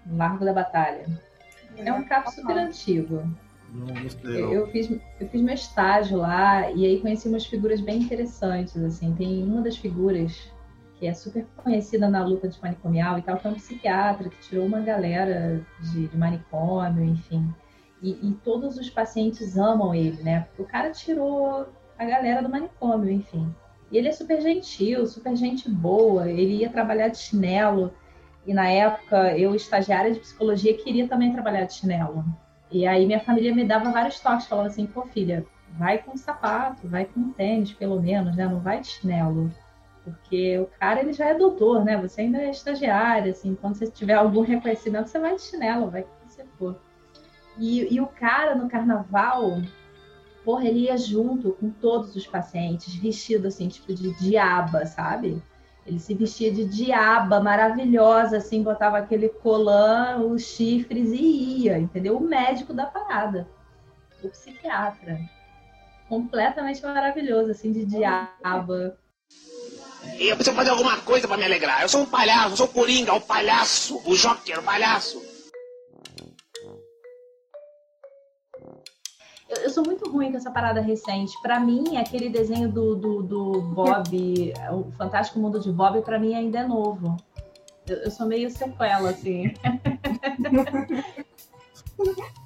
no 0.05 0.17
Largo 0.17 0.45
da 0.45 0.53
Batalha. 0.53 1.07
É 1.77 1.93
um 1.93 2.05
CAPS 2.05 2.35
super 2.35 2.57
antigo. 2.57 3.23
Não, 3.73 3.87
não 3.87 4.11
sei, 4.11 4.43
não. 4.43 4.53
Eu, 4.53 4.67
fiz, 4.69 4.91
eu 4.91 5.29
fiz 5.29 5.41
meu 5.41 5.55
estágio 5.55 6.19
lá 6.19 6.71
e 6.73 6.85
aí 6.85 7.01
conheci 7.01 7.29
umas 7.29 7.47
figuras 7.47 7.81
bem 7.81 8.03
interessantes. 8.03 8.77
Assim. 8.77 9.15
Tem 9.15 9.43
uma 9.45 9.63
das 9.63 9.77
figuras 9.77 10.53
que 11.05 11.09
é 11.09 11.13
super 11.13 11.47
conhecida 11.59 12.09
na 12.09 12.25
luta 12.25 12.49
de 12.49 12.59
manicomial 12.63 13.19
e 13.19 13.23
tal, 13.23 13.37
que 13.37 13.47
é 13.47 13.51
um 13.51 13.55
psiquiatra 13.55 14.31
que 14.31 14.41
tirou 14.41 14.65
uma 14.65 14.81
galera 14.81 15.61
de, 15.79 16.09
de 16.09 16.17
manicômio, 16.17 17.05
enfim. 17.05 17.53
E, 18.03 18.13
e, 18.23 18.33
todos 18.43 18.79
os 18.79 18.89
pacientes 18.89 19.59
amam 19.59 19.95
ele, 19.95 20.23
né? 20.23 20.49
O 20.59 20.65
cara 20.65 20.91
tirou 20.93 21.69
a 21.99 22.05
galera 22.07 22.43
do 22.43 22.49
manicômio, 22.49 23.11
enfim. 23.11 23.55
E 23.93 23.99
ele 23.99 24.09
é 24.09 24.13
super 24.13 24.41
gentil, 24.41 25.07
super 25.07 25.37
gente 25.37 25.71
boa. 25.71 26.31
Ele 26.31 26.57
ia 26.57 26.71
trabalhar 26.71 27.09
de 27.09 27.19
chinelo. 27.19 27.93
E 28.47 28.55
na 28.55 28.67
época, 28.71 29.37
eu, 29.37 29.55
estagiária 29.55 30.11
de 30.11 30.21
psicologia, 30.21 30.75
queria 30.75 31.07
também 31.07 31.35
trabalhar 31.35 31.65
de 31.67 31.75
chinelo. 31.75 32.25
E 32.71 32.87
aí 32.87 33.05
minha 33.05 33.21
família 33.21 33.55
me 33.55 33.67
dava 33.67 33.91
vários 33.91 34.19
toques, 34.21 34.47
falava 34.47 34.69
assim, 34.69 34.87
pô, 34.87 35.03
filha, 35.03 35.45
vai 35.79 35.99
com 35.99 36.17
sapato, 36.17 36.89
vai 36.89 37.05
com 37.05 37.31
tênis, 37.33 37.75
pelo 37.75 38.01
menos, 38.01 38.35
né? 38.37 38.47
Não 38.47 38.61
vai 38.61 38.81
de 38.81 38.87
chinelo. 38.87 39.53
Porque 40.05 40.59
o 40.59 40.67
cara, 40.79 41.01
ele 41.01 41.15
já 41.15 41.27
é 41.27 41.35
doutor, 41.35 41.85
né? 41.85 41.97
Você 41.97 42.21
ainda 42.21 42.39
é 42.39 42.51
estagiária, 42.51 43.33
assim. 43.33 43.55
Quando 43.55 43.77
você 43.77 43.87
tiver 43.87 44.15
algum 44.15 44.43
reconhecimento, 44.43 45.09
você 45.09 45.19
vai 45.19 45.35
de 45.35 45.43
chinelo, 45.43 45.91
vai 45.91 46.03
com 46.03 46.29
você 46.29 46.45
for. 46.59 46.79
E, 47.59 47.95
e 47.95 48.01
o 48.01 48.07
cara, 48.07 48.55
no 48.55 48.69
carnaval, 48.69 49.63
porra, 50.45 50.67
ele 50.67 50.81
ia 50.81 50.97
junto 50.97 51.53
com 51.53 51.71
todos 51.71 52.15
os 52.15 52.27
pacientes, 52.27 52.95
vestido 52.97 53.49
assim, 53.49 53.69
tipo 53.69 53.95
de 53.95 54.13
diaba, 54.19 54.85
sabe? 54.85 55.43
Ele 55.87 55.99
se 55.99 56.15
vestia 56.15 56.53
de 56.53 56.65
diaba 56.65 57.41
maravilhosa, 57.41 58.39
assim, 58.39 58.63
botava 58.63 58.99
aquele 58.99 59.29
colã, 59.29 60.19
os 60.19 60.43
chifres 60.43 61.13
e 61.13 61.63
ia, 61.63 61.79
entendeu? 61.79 62.17
O 62.17 62.21
médico 62.21 62.73
da 62.73 62.87
parada, 62.87 63.47
o 64.23 64.29
psiquiatra. 64.29 65.19
Completamente 66.09 66.83
maravilhoso, 66.83 67.51
assim, 67.51 67.73
de 67.73 67.85
diaba. 67.85 68.99
E 70.19 70.29
eu 70.29 70.37
preciso 70.37 70.57
fazer 70.57 70.71
alguma 70.71 70.97
coisa 70.99 71.27
para 71.27 71.37
me 71.37 71.45
alegrar. 71.45 71.83
Eu 71.83 71.89
sou 71.89 72.03
um 72.03 72.07
palhaço, 72.07 72.51
eu 72.51 72.57
sou 72.57 72.67
o 72.67 72.71
Coringa, 72.71 73.13
o 73.15 73.21
palhaço, 73.21 74.01
o 74.05 74.15
Joker, 74.15 74.61
o 74.61 74.63
palhaço. 74.63 75.23
Eu, 79.49 79.57
eu, 79.63 79.71
sou 79.71 79.85
muito 79.85 80.11
ruim 80.11 80.31
com 80.31 80.37
essa 80.37 80.51
parada 80.51 80.81
recente. 80.81 81.33
Para 81.43 81.61
mim, 81.61 81.97
aquele 81.97 82.29
desenho 82.29 82.71
do, 82.71 82.95
do, 82.97 83.23
do 83.23 83.61
Bob, 83.61 84.53
o 84.73 84.91
Fantástico 84.93 85.39
Mundo 85.39 85.61
de 85.61 85.71
Bob, 85.71 86.01
para 86.03 86.19
mim 86.19 86.35
ainda 86.35 86.61
é 86.61 86.67
novo. 86.67 87.17
Eu, 87.87 87.97
eu, 87.99 88.11
sou 88.11 88.27
meio 88.27 88.51
sequela, 88.51 89.11
assim. 89.11 89.53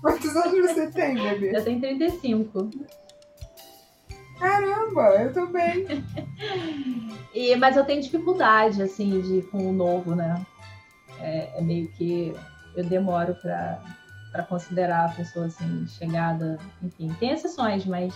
Quantos 0.00 0.36
anos 0.36 0.72
você 0.72 0.90
tem, 0.90 1.14
bebê? 1.14 1.56
Eu 1.56 1.64
tenho 1.64 1.80
35. 1.80 2.70
Caramba, 4.38 5.02
eu 5.23 5.33
tô 5.33 5.47
bem. 5.47 5.87
E, 7.35 7.54
mas 7.57 7.76
eu 7.76 7.85
tenho 7.85 8.02
dificuldade, 8.02 8.83
assim, 8.83 9.21
de 9.21 9.42
com 9.42 9.68
o 9.68 9.73
novo, 9.73 10.14
né? 10.14 10.45
É, 11.21 11.59
é 11.59 11.61
meio 11.61 11.87
que 11.92 12.35
eu 12.75 12.85
demoro 12.85 13.35
pra, 13.35 13.80
pra 14.33 14.42
considerar 14.42 15.04
a 15.04 15.09
pessoa, 15.11 15.47
assim, 15.47 15.87
chegada. 15.87 16.59
Enfim, 16.83 17.14
tem 17.21 17.30
exceções, 17.30 17.85
mas. 17.85 18.14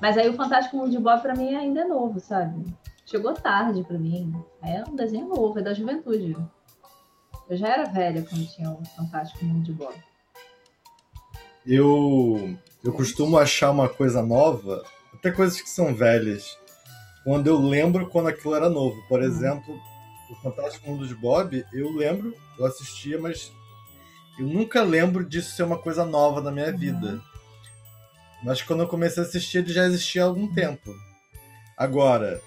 Mas 0.00 0.16
aí 0.16 0.28
o 0.28 0.34
Fantástico 0.34 0.76
Mundo 0.76 0.90
de 0.90 0.98
Bob 0.98 1.20
pra 1.20 1.34
mim 1.34 1.54
ainda 1.54 1.80
é 1.80 1.84
novo, 1.84 2.20
sabe? 2.20 2.64
Chegou 3.04 3.34
tarde 3.34 3.82
pra 3.84 3.98
mim. 3.98 4.34
É 4.62 4.82
um 4.88 4.96
desenho 4.96 5.28
novo, 5.28 5.58
é 5.58 5.62
da 5.62 5.74
juventude. 5.74 6.36
Eu 7.48 7.56
já 7.56 7.68
era 7.68 7.84
velha 7.84 8.22
quando 8.22 8.46
tinha 8.46 8.70
o 8.70 8.84
Fantástico 8.96 9.44
Mundo 9.44 9.64
de 9.64 9.72
Bob. 9.72 9.94
Eu, 11.66 12.56
eu 12.82 12.92
costumo 12.92 13.38
achar 13.38 13.70
uma 13.70 13.88
coisa 13.88 14.22
nova, 14.22 14.84
até 15.24 15.32
coisas 15.32 15.58
que 15.58 15.70
são 15.70 15.94
velhas, 15.94 16.58
quando 17.24 17.46
eu 17.46 17.58
lembro 17.58 18.10
quando 18.10 18.28
aquilo 18.28 18.54
era 18.54 18.68
novo. 18.68 19.02
Por 19.08 19.22
exemplo, 19.22 19.74
o 20.28 20.34
Fantástico 20.36 20.86
Mundo 20.86 21.08
de 21.08 21.14
Bob, 21.14 21.64
eu 21.72 21.90
lembro, 21.96 22.36
eu 22.58 22.66
assistia, 22.66 23.18
mas 23.18 23.50
eu 24.38 24.46
nunca 24.46 24.82
lembro 24.82 25.24
disso 25.24 25.56
ser 25.56 25.62
uma 25.62 25.78
coisa 25.78 26.04
nova 26.04 26.42
na 26.42 26.52
minha 26.52 26.70
vida. 26.70 27.22
Mas 28.42 28.60
quando 28.60 28.80
eu 28.80 28.86
comecei 28.86 29.22
a 29.22 29.26
assistir, 29.26 29.58
ele 29.58 29.72
já 29.72 29.86
existia 29.86 30.22
há 30.22 30.26
algum 30.26 30.52
tempo. 30.52 30.94
Agora, 31.74 32.42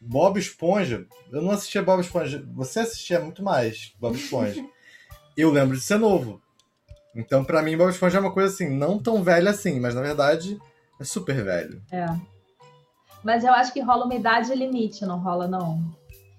Bob 0.00 0.40
Esponja, 0.40 1.06
eu 1.30 1.42
não 1.42 1.50
assistia 1.50 1.82
Bob 1.82 2.00
Esponja. 2.00 2.42
Você 2.54 2.80
assistia 2.80 3.20
muito 3.20 3.42
mais 3.42 3.92
Bob 4.00 4.16
Esponja. 4.16 4.64
eu 5.36 5.50
lembro 5.50 5.76
de 5.76 5.82
ser 5.82 5.98
novo. 5.98 6.40
Então, 7.14 7.44
pra 7.44 7.60
mim, 7.60 7.76
Bob 7.76 7.90
Esponja 7.90 8.16
é 8.16 8.20
uma 8.22 8.32
coisa 8.32 8.54
assim, 8.54 8.70
não 8.70 8.98
tão 8.98 9.22
velha 9.22 9.50
assim, 9.50 9.78
mas 9.78 9.94
na 9.94 10.00
verdade 10.00 10.58
é 11.00 11.04
super 11.04 11.42
velho. 11.42 11.82
É. 11.90 12.06
Mas 13.24 13.42
eu 13.42 13.52
acho 13.52 13.72
que 13.72 13.80
rola 13.80 14.04
uma 14.04 14.14
idade 14.14 14.54
limite, 14.54 15.04
não 15.04 15.18
rola, 15.18 15.48
não. 15.48 15.82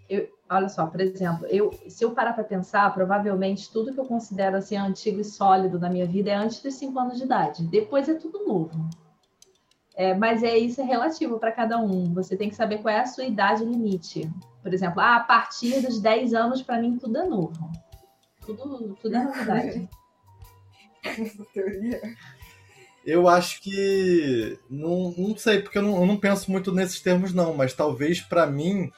Eu, 0.09 0.27
olha 0.49 0.69
só, 0.69 0.85
por 0.85 1.01
exemplo, 1.01 1.45
eu, 1.47 1.71
se 1.87 2.03
eu 2.03 2.11
parar 2.11 2.33
para 2.33 2.43
pensar, 2.43 2.93
provavelmente 2.93 3.71
tudo 3.71 3.93
que 3.93 3.99
eu 3.99 4.05
considero 4.05 4.57
assim 4.57 4.75
antigo 4.75 5.19
e 5.19 5.23
sólido 5.23 5.79
na 5.79 5.89
minha 5.89 6.05
vida 6.05 6.31
é 6.31 6.35
antes 6.35 6.61
dos 6.61 6.75
5 6.75 6.99
anos 6.99 7.17
de 7.17 7.23
idade. 7.23 7.63
Depois 7.63 8.07
é 8.07 8.13
tudo 8.13 8.45
novo. 8.45 8.89
É, 9.95 10.13
mas 10.13 10.41
é 10.41 10.57
isso 10.57 10.81
é 10.81 10.83
relativo 10.83 11.39
para 11.39 11.51
cada 11.51 11.77
um. 11.77 12.13
Você 12.13 12.35
tem 12.35 12.49
que 12.49 12.55
saber 12.55 12.79
qual 12.79 12.93
é 12.93 12.99
a 12.99 13.05
sua 13.05 13.25
idade 13.25 13.63
limite. 13.63 14.29
Por 14.61 14.73
exemplo, 14.73 14.99
ah, 14.99 15.17
a 15.17 15.19
partir 15.21 15.81
dos 15.81 15.99
10 15.99 16.33
anos, 16.33 16.61
para 16.61 16.79
mim, 16.79 16.97
tudo 16.97 17.17
é 17.17 17.25
novo. 17.25 17.71
Tudo, 18.45 18.95
tudo 19.01 19.15
é 19.15 19.23
novidade. 19.23 19.89
Essa 21.03 21.45
teoria. 21.53 22.01
Eu 23.05 23.27
acho 23.27 23.61
que. 23.61 24.59
Não, 24.69 25.13
não 25.17 25.35
sei, 25.35 25.61
porque 25.61 25.77
eu 25.77 25.81
não, 25.81 25.99
eu 26.01 26.05
não 26.05 26.17
penso 26.17 26.51
muito 26.51 26.71
nesses 26.71 26.99
termos, 27.01 27.33
não, 27.33 27.53
mas 27.53 27.73
talvez 27.73 28.21
pra 28.21 28.45
mim 28.45 28.91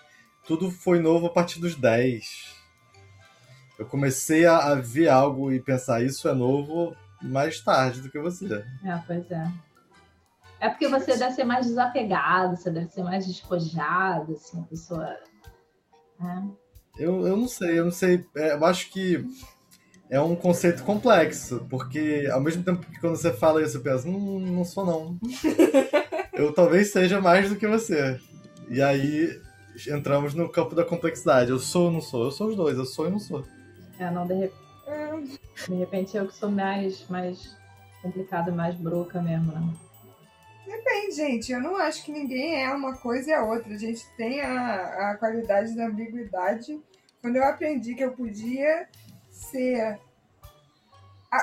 tudo 0.45 0.69
foi 0.69 0.99
novo 0.99 1.27
a 1.27 1.29
partir 1.29 1.59
dos 1.59 1.75
10. 1.75 2.53
Eu 3.79 3.85
comecei 3.85 4.45
a, 4.45 4.57
a 4.57 4.75
ver 4.75 5.07
algo 5.09 5.51
e 5.51 5.59
pensar 5.59 6.03
isso 6.03 6.27
é 6.27 6.33
novo 6.33 6.95
mais 7.21 7.61
tarde 7.61 8.01
do 8.01 8.09
que 8.11 8.19
você. 8.19 8.45
É, 8.83 8.97
pois 9.07 9.31
é. 9.31 9.51
É 10.59 10.69
porque 10.69 10.87
você 10.87 11.17
deve 11.17 11.33
ser 11.33 11.43
mais 11.43 11.65
desapegado, 11.65 12.55
você 12.55 12.69
deve 12.69 12.87
ser 12.89 13.03
mais 13.03 13.25
despojado, 13.25 14.33
assim, 14.33 14.61
a 14.61 14.63
pessoa. 14.63 15.17
né? 16.19 16.49
Eu, 16.97 17.25
eu 17.27 17.35
não 17.35 17.47
sei, 17.47 17.79
eu 17.79 17.85
não 17.85 17.91
sei. 17.91 18.25
É, 18.35 18.53
eu 18.53 18.65
acho 18.65 18.89
que 18.89 19.25
é 20.13 20.21
um 20.21 20.35
conceito 20.35 20.83
complexo, 20.83 21.65
porque 21.71 22.29
ao 22.31 22.39
mesmo 22.39 22.63
tempo 22.63 22.85
que 22.85 22.99
quando 22.99 23.15
você 23.15 23.33
fala 23.33 23.63
isso, 23.63 23.77
eu 23.77 23.81
penso, 23.81 24.07
não, 24.07 24.39
não 24.39 24.63
sou 24.63 24.85
não. 24.85 25.17
eu 26.33 26.53
talvez 26.53 26.91
seja 26.91 27.19
mais 27.19 27.49
do 27.49 27.55
que 27.55 27.65
você. 27.65 28.19
E 28.69 28.79
aí 28.79 29.41
entramos 29.87 30.35
no 30.35 30.47
campo 30.47 30.75
da 30.75 30.85
complexidade. 30.85 31.49
Eu 31.49 31.57
sou 31.57 31.85
ou 31.85 31.91
não 31.91 31.99
sou? 31.99 32.25
Eu 32.25 32.31
sou 32.31 32.49
os 32.49 32.55
dois, 32.55 32.77
eu 32.77 32.85
sou 32.85 33.07
e 33.07 33.09
não 33.09 33.17
sou. 33.17 33.43
É, 33.97 34.11
não, 34.11 34.27
de, 34.27 34.51
de 35.67 35.73
repente 35.73 36.15
eu 36.15 36.27
que 36.27 36.35
sou 36.35 36.51
mais, 36.51 37.09
mais 37.09 37.57
complicada, 38.03 38.51
mais 38.51 38.75
broca 38.75 39.19
mesmo, 39.19 39.51
né? 39.51 39.73
Depende, 40.67 41.15
gente. 41.15 41.51
Eu 41.51 41.59
não 41.59 41.75
acho 41.75 42.05
que 42.05 42.11
ninguém 42.11 42.63
é 42.63 42.71
uma 42.71 42.95
coisa 42.97 43.31
e 43.31 43.33
a 43.33 43.43
outra. 43.43 43.73
A 43.73 43.79
gente 43.79 44.05
tem 44.15 44.41
a, 44.41 45.09
a 45.09 45.17
qualidade 45.17 45.75
da 45.75 45.87
ambiguidade. 45.87 46.79
Quando 47.19 47.35
eu 47.35 47.43
aprendi 47.43 47.95
que 47.95 48.03
eu 48.03 48.11
podia 48.11 48.87
ser 49.43 49.99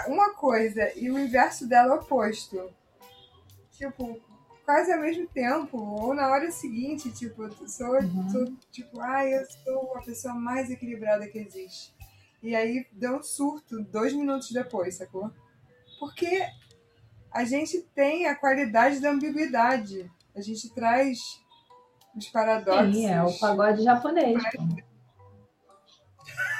uma 0.08 0.34
coisa 0.34 0.92
e 0.96 1.10
o 1.10 1.18
inverso 1.18 1.66
dela 1.68 1.96
oposto. 1.96 2.70
Tipo, 3.72 4.20
quase 4.64 4.92
ao 4.92 5.00
mesmo 5.00 5.26
tempo, 5.28 5.76
ou 5.78 6.14
na 6.14 6.28
hora 6.28 6.50
seguinte, 6.52 7.10
tipo, 7.10 7.42
eu 7.44 7.68
sou, 7.68 7.94
Uhum. 8.00 8.28
sou 8.30 8.44
tipo, 8.70 9.00
ah, 9.00 9.24
eu 9.26 9.44
sou 9.64 9.96
a 9.96 10.02
pessoa 10.02 10.34
mais 10.34 10.70
equilibrada 10.70 11.26
que 11.26 11.38
existe. 11.38 11.92
E 12.42 12.54
aí 12.54 12.86
deu 12.92 13.16
um 13.16 13.22
surto 13.22 13.82
dois 13.84 14.12
minutos 14.12 14.50
depois, 14.52 14.96
sacou? 14.96 15.30
Porque 15.98 16.42
a 17.32 17.44
gente 17.44 17.80
tem 17.94 18.26
a 18.26 18.34
qualidade 18.34 19.00
da 19.00 19.10
ambiguidade. 19.10 20.10
A 20.34 20.40
gente 20.40 20.72
traz 20.72 21.18
os 22.16 22.28
paradoxos. 22.28 22.94
Sim, 22.94 23.06
é 23.06 23.22
o 23.22 23.38
pagode 23.38 23.82
japonês. 23.82 24.42
pô. 24.52 24.62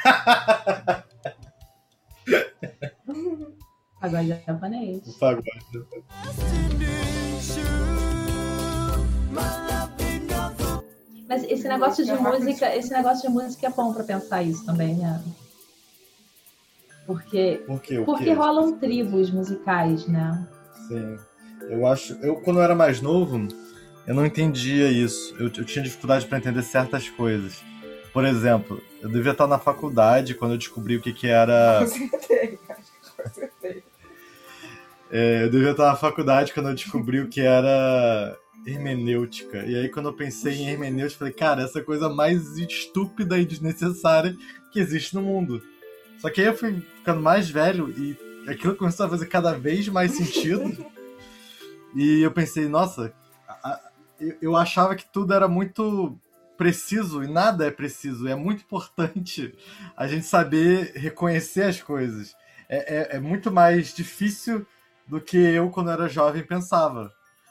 pagode 4.00 4.28
japonês. 4.46 5.06
O 5.06 5.18
pagode. 5.18 5.48
Mas 11.28 11.44
esse 11.44 11.68
negócio 11.68 12.04
de 12.04 12.12
música, 12.12 12.74
esse 12.74 12.92
negócio 12.92 13.28
de 13.28 13.34
música 13.34 13.66
é 13.68 13.70
bom 13.70 13.94
pra 13.94 14.02
pensar 14.02 14.42
isso 14.42 14.66
também, 14.66 14.96
né? 14.96 15.22
Porque, 17.06 17.62
Por 17.66 17.80
quê? 17.80 18.02
Porque 18.04 18.32
rolam 18.32 18.78
tribos 18.78 19.30
musicais, 19.30 20.06
né? 20.06 20.46
Sim. 20.88 21.16
Eu 21.68 21.86
acho. 21.86 22.14
Eu, 22.14 22.36
quando 22.36 22.58
eu 22.58 22.62
era 22.62 22.74
mais 22.74 23.00
novo, 23.00 23.46
eu 24.06 24.14
não 24.14 24.26
entendia 24.26 24.88
isso. 24.90 25.34
Eu, 25.38 25.46
eu 25.46 25.64
tinha 25.64 25.84
dificuldade 25.84 26.26
para 26.26 26.38
entender 26.38 26.62
certas 26.62 27.08
coisas. 27.08 27.62
Por 28.12 28.24
exemplo, 28.24 28.82
eu 29.00 29.08
devia 29.08 29.32
estar 29.32 29.46
na 29.46 29.58
faculdade 29.58 30.34
quando 30.34 30.52
eu 30.52 30.58
descobri 30.58 30.96
o 30.96 31.00
que, 31.00 31.12
que 31.12 31.28
era. 31.28 31.84
É, 35.10 35.44
eu 35.44 35.50
devia 35.50 35.72
estar 35.72 35.86
na 35.86 35.96
faculdade 35.96 36.52
quando 36.52 36.68
eu 36.68 36.74
descobri 36.74 37.20
o 37.20 37.28
que 37.28 37.40
era 37.40 38.36
hermenêutica. 38.66 39.64
E 39.66 39.74
aí, 39.76 39.88
quando 39.88 40.08
eu 40.08 40.12
pensei 40.12 40.54
em 40.54 40.68
hermenêutica, 40.68 41.18
falei, 41.18 41.32
cara, 41.34 41.62
essa 41.62 41.78
é 41.80 41.82
coisa 41.82 42.08
mais 42.08 42.56
estúpida 42.58 43.38
e 43.38 43.44
desnecessária 43.44 44.36
que 44.72 44.78
existe 44.78 45.14
no 45.14 45.22
mundo. 45.22 45.62
Só 46.18 46.30
que 46.30 46.40
aí 46.40 46.46
eu 46.46 46.56
fui 46.56 46.80
ficando 46.98 47.20
mais 47.20 47.48
velho 47.50 47.90
e 47.90 48.16
aquilo 48.48 48.76
começou 48.76 49.06
a 49.06 49.08
fazer 49.08 49.26
cada 49.26 49.52
vez 49.52 49.88
mais 49.88 50.12
sentido. 50.12 50.84
e 51.96 52.20
eu 52.20 52.30
pensei, 52.30 52.68
nossa, 52.68 53.12
a- 53.48 53.68
a- 53.70 53.80
eu, 54.20 54.36
eu 54.42 54.56
achava 54.56 54.94
que 54.94 55.04
tudo 55.12 55.32
era 55.34 55.48
muito 55.48 56.16
preciso 56.56 57.24
e 57.24 57.26
nada 57.26 57.66
é 57.66 57.70
preciso. 57.70 58.28
É 58.28 58.34
muito 58.34 58.60
importante 58.62 59.54
a 59.96 60.06
gente 60.06 60.26
saber 60.26 60.92
reconhecer 60.94 61.62
as 61.62 61.80
coisas. 61.80 62.34
É, 62.68 63.14
é, 63.14 63.16
é 63.16 63.20
muito 63.20 63.50
mais 63.50 63.92
difícil 63.94 64.64
do 65.10 65.20
que 65.20 65.36
eu, 65.36 65.68
quando 65.70 65.90
era 65.90 66.08
jovem, 66.08 66.42
pensava. 66.46 67.10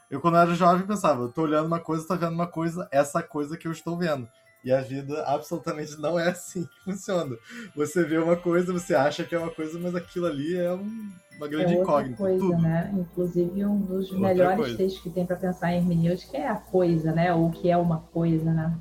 Eu, 0.10 0.20
quando 0.20 0.38
era 0.38 0.56
jovem, 0.56 0.88
pensava, 0.88 1.24
eu 1.24 1.30
tô 1.32 1.44
olhando 1.44 1.68
uma 1.68 1.80
coisa, 1.80 2.08
tô 2.08 2.16
vendo 2.16 2.34
uma 2.34 2.48
coisa, 2.48 2.88
essa 2.92 3.22
coisa 3.22 3.56
que 3.58 3.68
eu 3.68 3.72
estou 3.72 3.98
vendo. 3.98 4.28
E 4.63 4.72
a 4.74 4.82
vida 4.82 5.24
absolutamente 5.25 5.98
não 6.00 6.20
é 6.20 6.30
assim 6.32 6.63
que 6.66 6.84
funciona. 6.84 7.36
Você 7.75 8.04
vê 8.04 8.18
uma 8.18 8.36
coisa, 8.36 8.74
você 8.74 8.94
acha 8.96 9.24
que 9.24 9.34
é 9.36 9.39
uma 9.39 9.51
coisa, 9.51 9.78
mas 9.80 9.96
aquilo 9.96 10.25
ali 10.25 10.58
é 10.58 10.72
um- 10.74 11.10
uma 11.38 11.48
grande 11.48 11.74
é 11.74 11.78
outra 11.78 11.84
incógnita. 11.84 12.18
coisa, 12.18 12.39
tudo. 12.39 12.58
né? 12.58 12.92
Inclusive, 12.94 13.66
um 13.66 13.80
dos 13.80 14.12
Outra 14.12 14.20
melhores 14.28 14.58
coisa. 14.58 14.78
textos 14.78 15.01
que 15.01 15.10
tem 15.10 15.25
para 15.25 15.36
pensar 15.38 15.72
em 15.72 15.78
hermenêutica 15.78 16.38
é 16.38 16.48
a 16.48 16.56
coisa, 16.56 17.12
né? 17.13 17.34
Ou 17.34 17.48
o 17.48 17.51
que 17.51 17.70
é 17.70 17.78
uma 17.78 18.00
coisa, 18.00 18.51
né? 18.51 18.78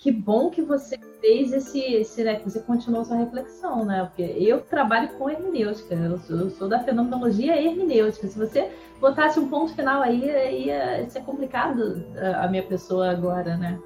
Que 0.00 0.10
bom 0.10 0.48
que 0.48 0.62
você 0.62 0.98
fez 1.20 1.52
esse, 1.52 1.78
esse 1.78 2.24
né? 2.24 2.36
que 2.36 2.44
você 2.48 2.60
continuou 2.60 3.04
sua 3.04 3.18
reflexão, 3.18 3.84
né? 3.84 4.06
Porque 4.06 4.22
eu 4.22 4.62
trabalho 4.62 5.10
com 5.18 5.28
hermenêutica, 5.28 5.94
eu 5.94 6.18
sou, 6.20 6.38
eu 6.38 6.50
sou 6.50 6.68
da 6.70 6.82
fenomenologia 6.82 7.60
hermenêutica. 7.60 8.26
Se 8.26 8.38
você 8.38 8.70
botasse 8.98 9.38
um 9.38 9.50
ponto 9.50 9.74
final 9.74 10.00
aí, 10.00 10.24
ia 10.64 11.06
ser 11.10 11.20
complicado 11.22 12.02
a 12.16 12.46
a 12.46 12.48
minha 12.48 12.62
pessoa 12.62 13.10
agora, 13.10 13.58
né? 13.58 13.78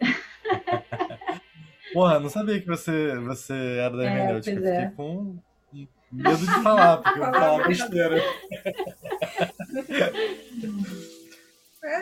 Porra, 1.92 2.18
não 2.18 2.30
sabia 2.30 2.58
que 2.58 2.66
você, 2.66 3.14
você 3.18 3.52
era 3.52 3.94
da 3.94 4.04
É, 4.04 4.06
hermenêutica. 4.06 4.66
é. 4.66 4.80
Fiquei 4.80 4.96
com 4.96 5.36
medo 6.10 6.38
de 6.38 6.62
falar, 6.62 6.96
porque 7.02 7.18
eu 7.18 7.24
vou 7.24 7.34
falar 7.34 7.68
besteira. 7.68 8.22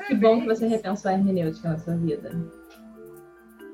Que 0.07 0.14
bom 0.14 0.40
que 0.40 0.47
você 0.47 0.69
repensou 0.69 1.11
a 1.11 1.14
hermenêutica 1.14 1.71
na 1.71 1.79
sua 1.79 1.97
vida. 1.97 2.60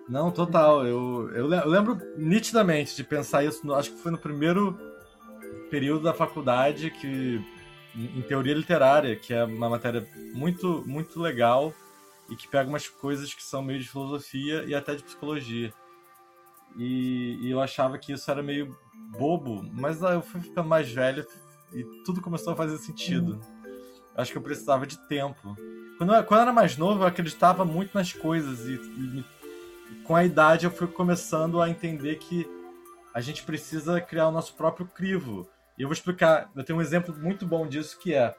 Não, 0.09 0.31
total. 0.31 0.87
Eu, 0.87 1.31
eu 1.35 1.47
le- 1.49 1.57
eu 1.57 1.69
lembro 1.69 1.99
nitidamente 2.17 2.95
de 2.95 3.03
pensar 3.05 3.45
isso, 3.45 3.67
no- 3.67 3.75
acho 3.75 3.91
que 3.93 4.01
foi 4.03 4.13
no 4.13 4.19
primeiro 4.19 4.79
período 5.71 6.05
da 6.05 6.15
faculdade 6.15 6.91
que, 6.91 7.41
em 7.95 8.23
teoria 8.23 8.55
literária, 8.55 9.17
que 9.17 9.33
é 9.35 9.45
uma 9.45 9.69
matéria 9.69 10.07
muito, 10.33 10.85
muito 10.87 11.21
legal 11.21 11.75
e 12.31 12.37
que 12.37 12.47
pega 12.49 12.69
umas 12.69 12.89
coisas 12.89 13.33
que 13.35 13.43
são 13.43 13.63
meio 13.63 13.81
de 13.81 13.89
filosofia 13.89 14.65
e 14.67 14.75
até 14.75 14.95
de 14.95 15.03
psicologia. 15.03 15.73
E, 16.77 17.39
e 17.41 17.51
eu 17.51 17.61
achava 17.61 17.99
que 17.99 18.13
isso 18.13 18.31
era 18.31 18.43
meio 18.43 18.77
bobo, 19.19 19.65
mas 19.73 20.03
aí 20.05 20.15
eu 20.15 20.23
fui 20.23 20.41
ficando 20.41 20.69
mais 20.69 20.91
velho 20.93 21.25
e 21.73 21.83
tudo 22.05 22.21
começou 22.21 22.53
a 22.53 22.57
fazer 22.57 22.77
sentido. 22.79 23.41
Acho 24.17 24.33
que 24.33 24.39
eu 24.39 24.43
precisava 24.43 24.87
de 24.87 24.99
tempo. 25.09 25.57
Quando 25.99 26.15
eu, 26.15 26.25
quando 26.25 26.39
eu 26.41 26.43
era 26.43 26.53
mais 26.53 26.77
novo, 26.77 27.03
eu 27.03 27.07
acreditava 27.07 27.65
muito 27.65 27.95
nas 27.95 28.13
coisas 28.13 28.67
e, 28.67 28.75
e 28.75 29.25
com 30.05 30.15
a 30.15 30.25
idade 30.25 30.65
eu 30.65 30.71
fui 30.71 30.87
começando 30.87 31.61
a 31.61 31.69
entender 31.69 32.17
que 32.17 32.49
a 33.15 33.21
gente 33.21 33.43
precisa 33.43 34.01
criar 34.01 34.29
o 34.29 34.33
nosso 34.33 34.55
próprio 34.55 34.87
crivo. 34.87 35.49
E 35.79 35.83
eu 35.83 35.89
vou 35.89 35.93
explicar, 35.93 36.51
eu 36.55 36.65
tenho 36.65 36.79
um 36.79 36.83
exemplo 36.83 37.15
muito 37.17 37.47
bom 37.47 37.67
disso 37.67 37.99
que 37.99 38.15
é 38.15 38.35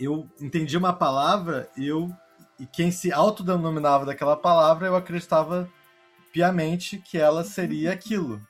eu 0.00 0.28
entendi 0.40 0.76
uma 0.76 0.92
palavra 0.92 1.70
e 1.76 1.86
eu 1.86 2.10
e 2.58 2.66
quem 2.66 2.90
se 2.90 3.12
autodenominava 3.12 4.06
daquela 4.06 4.36
palavra, 4.36 4.86
eu 4.86 4.94
acreditava 4.94 5.68
piamente 6.32 6.98
que 6.98 7.18
ela 7.18 7.42
seria 7.42 7.92
aquilo. 7.92 8.40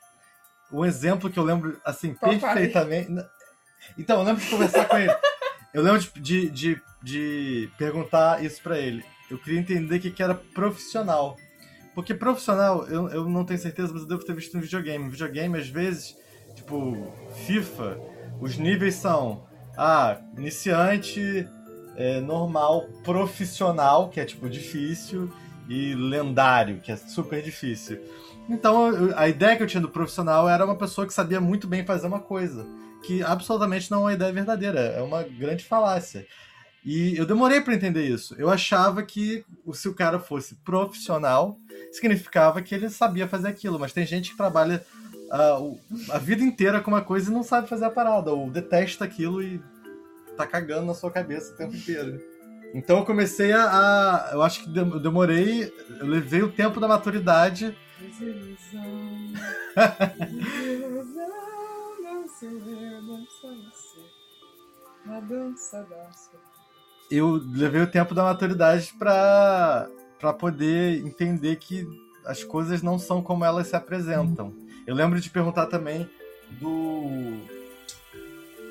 Um 0.71 0.85
exemplo 0.85 1.31
que 1.31 1.39
eu 1.39 1.45
lembro 1.45 1.81
assim 1.85 2.15
Papai. 2.15 2.39
perfeitamente. 2.39 3.11
Então, 3.99 4.21
eu 4.21 4.25
lembro 4.25 4.43
de 4.43 4.51
conversar 4.51 4.87
com 4.87 4.99
ele. 4.99 5.15
Eu 5.73 5.83
lembro 5.83 6.01
de, 6.21 6.51
de, 6.51 6.81
de 7.03 7.71
perguntar 7.79 8.45
isso 8.45 8.63
pra 8.63 8.79
ele. 8.79 9.05
Eu 9.31 9.39
queria 9.39 9.61
entender 9.61 9.97
o 9.97 10.01
que, 10.01 10.11
que 10.11 10.23
era 10.23 10.35
profissional. 10.35 11.37
Porque 11.95 12.15
profissional, 12.15 12.87
eu, 12.89 13.09
eu 13.11 13.29
não 13.29 13.45
tenho 13.45 13.59
certeza, 13.61 13.93
mas 13.93 14.03
eu 14.03 14.09
devo 14.09 14.25
ter 14.25 14.35
visto 14.35 14.55
no 14.55 14.63
videogame. 14.63 15.11
Videogame, 15.11 15.59
às 15.59 15.69
vezes, 15.69 16.17
tipo, 16.55 17.13
FIFA, 17.29 17.99
os 18.41 18.57
níveis 18.57 18.95
são 18.97 19.45
ah, 19.77 20.19
iniciante, 20.37 21.47
é, 21.97 22.21
normal, 22.21 22.87
profissional, 23.05 24.09
que 24.09 24.21
é 24.21 24.25
tipo 24.25 24.49
difícil, 24.49 25.31
e 25.69 25.95
lendário, 25.95 26.81
que 26.81 26.91
é 26.93 26.97
super 26.97 27.43
difícil. 27.43 27.99
Então 28.49 28.89
eu- 28.89 29.17
a 29.19 29.29
ideia 29.29 29.57
que 29.57 29.63
eu 29.63 29.67
tinha 29.67 29.81
do 29.81 29.89
profissional 29.89 30.49
era 30.49 30.65
uma 30.65 30.77
pessoa 30.77 31.07
que 31.07 31.13
sabia 31.15 31.41
muito 31.41 31.67
bem 31.69 31.85
fazer 31.85 32.07
uma 32.07 32.21
coisa, 32.21 32.67
que 33.05 33.23
absolutamente 33.23 33.91
não 33.91 33.99
é 34.01 34.03
uma 34.03 34.13
ideia 34.15 34.33
verdadeira, 34.33 34.81
é 34.81 35.03
uma 35.03 35.23
grande 35.23 35.65
falácia. 35.65 36.27
E 36.85 37.17
eu 37.17 37.25
demorei 37.25 37.61
para 37.61 37.75
entender 37.75 38.05
isso. 38.05 38.35
Eu 38.39 38.51
achava 38.51 39.03
que 39.03 39.45
se 39.73 39.89
o 39.89 39.95
cara 39.95 40.19
fosse 40.19 40.57
profissional, 40.65 41.57
significava 41.93 42.61
que 42.61 42.75
ele 42.75 42.91
sabia 42.91 43.29
fazer 43.29 43.49
aquilo, 43.49 43.79
mas 43.79 43.93
tem 43.93 44.05
gente 44.05 44.31
que 44.33 44.37
trabalha 44.37 44.85
ah, 45.31 45.59
o- 45.61 45.79
a 46.11 46.19
vida 46.19 46.43
inteira 46.43 46.81
com 46.81 46.91
uma 46.91 47.01
coisa 47.03 47.31
e 47.31 47.35
não 47.35 47.43
sabe 47.43 47.69
fazer 47.69 47.85
a 47.87 47.91
parada, 47.91 48.33
ou 48.33 48.51
detesta 48.51 49.05
aquilo 49.05 49.43
e 49.43 49.61
tá 50.37 50.47
cagando 50.47 50.87
na 50.87 50.95
sua 50.95 51.11
cabeça 51.11 51.53
o 51.53 51.57
tempo 51.57 51.75
inteiro. 51.77 52.21
Então 52.75 52.99
eu 52.99 53.05
comecei 53.05 53.53
a. 53.53 53.65
a- 53.65 54.31
eu 54.33 54.43
acho 54.43 54.63
que 54.65 54.79
eu 54.79 54.99
demorei, 55.01 55.73
eu 56.01 56.07
levei 56.07 56.43
o 56.43 56.51
tempo 56.53 56.81
da 56.81 56.89
maturidade. 56.89 57.77
Vê, 65.07 65.21
dança 65.29 65.83
da. 65.85 66.11
Eu 67.13 67.43
levei 67.53 67.83
o 67.83 67.87
tempo 67.87 68.15
da 68.15 68.25
maturidade 68.25 68.95
pra, 68.99 69.87
pra 70.19 70.33
poder 70.33 71.05
entender 71.05 71.57
que 71.57 71.87
as 72.25 72.43
coisas 72.43 72.83
não 72.83 72.99
são 72.99 73.23
como 73.23 73.45
elas 73.45 73.67
se 73.67 73.77
apresentam. 73.77 74.55
Eu 74.87 74.95
lembro 74.95 75.21
de 75.21 75.29
perguntar 75.29 75.67
também 75.67 76.09
do. 76.53 77.39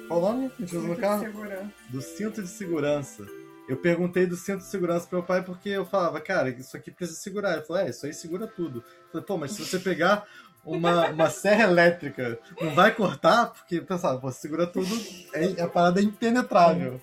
Qual 0.07 0.19
o 0.19 0.21
nome 0.21 0.51
carro? 0.95 1.23
Segurança. 1.23 1.71
do 1.89 2.01
cinto 2.01 2.41
de 2.41 2.47
segurança. 2.47 3.27
Eu 3.69 3.77
perguntei 3.77 4.25
do 4.25 4.35
cinto 4.35 4.57
de 4.57 4.65
segurança 4.65 5.05
pro 5.05 5.19
meu 5.19 5.27
pai 5.27 5.43
porque 5.43 5.69
eu 5.69 5.85
falava, 5.85 6.19
cara, 6.19 6.49
isso 6.49 6.75
aqui 6.75 6.89
precisa 6.89 7.19
segurar. 7.19 7.53
Ele 7.53 7.61
falou, 7.61 7.83
é, 7.83 7.91
isso 7.91 8.07
aí 8.07 8.13
segura 8.13 8.47
tudo. 8.47 8.79
Eu 8.79 9.11
falei, 9.11 9.27
pô, 9.27 9.37
mas 9.37 9.51
se 9.51 9.63
você 9.63 9.77
pegar 9.77 10.25
uma, 10.65 11.09
uma 11.09 11.29
serra 11.29 11.65
elétrica, 11.65 12.39
não 12.59 12.73
vai 12.73 12.91
cortar? 12.91 13.51
Porque 13.51 13.75
eu 13.75 13.85
pensava, 13.85 14.19
pô, 14.19 14.31
segura 14.31 14.65
tudo, 14.65 14.99
é, 15.31 15.61
a 15.61 15.67
parada 15.67 15.99
é 15.99 16.03
impenetrável. 16.03 16.99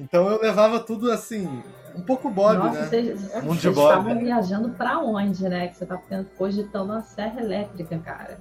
Então 0.00 0.28
eu 0.30 0.40
levava 0.40 0.80
tudo 0.80 1.10
assim, 1.12 1.62
um 1.94 2.00
pouco 2.02 2.30
Bob, 2.30 2.56
Nossa, 2.58 2.80
né? 2.80 2.86
vocês, 2.86 3.20
Mundo 3.42 3.56
de 3.56 3.68
vocês 3.68 3.74
Bob. 3.74 3.88
estavam 3.90 4.18
viajando 4.18 4.70
pra 4.70 4.98
onde, 4.98 5.48
né? 5.48 5.68
Que 5.68 5.76
você 5.76 5.86
tá 5.86 6.00
cogitando 6.36 6.92
uma 6.92 7.02
serra 7.02 7.40
elétrica, 7.40 7.98
cara. 7.98 8.38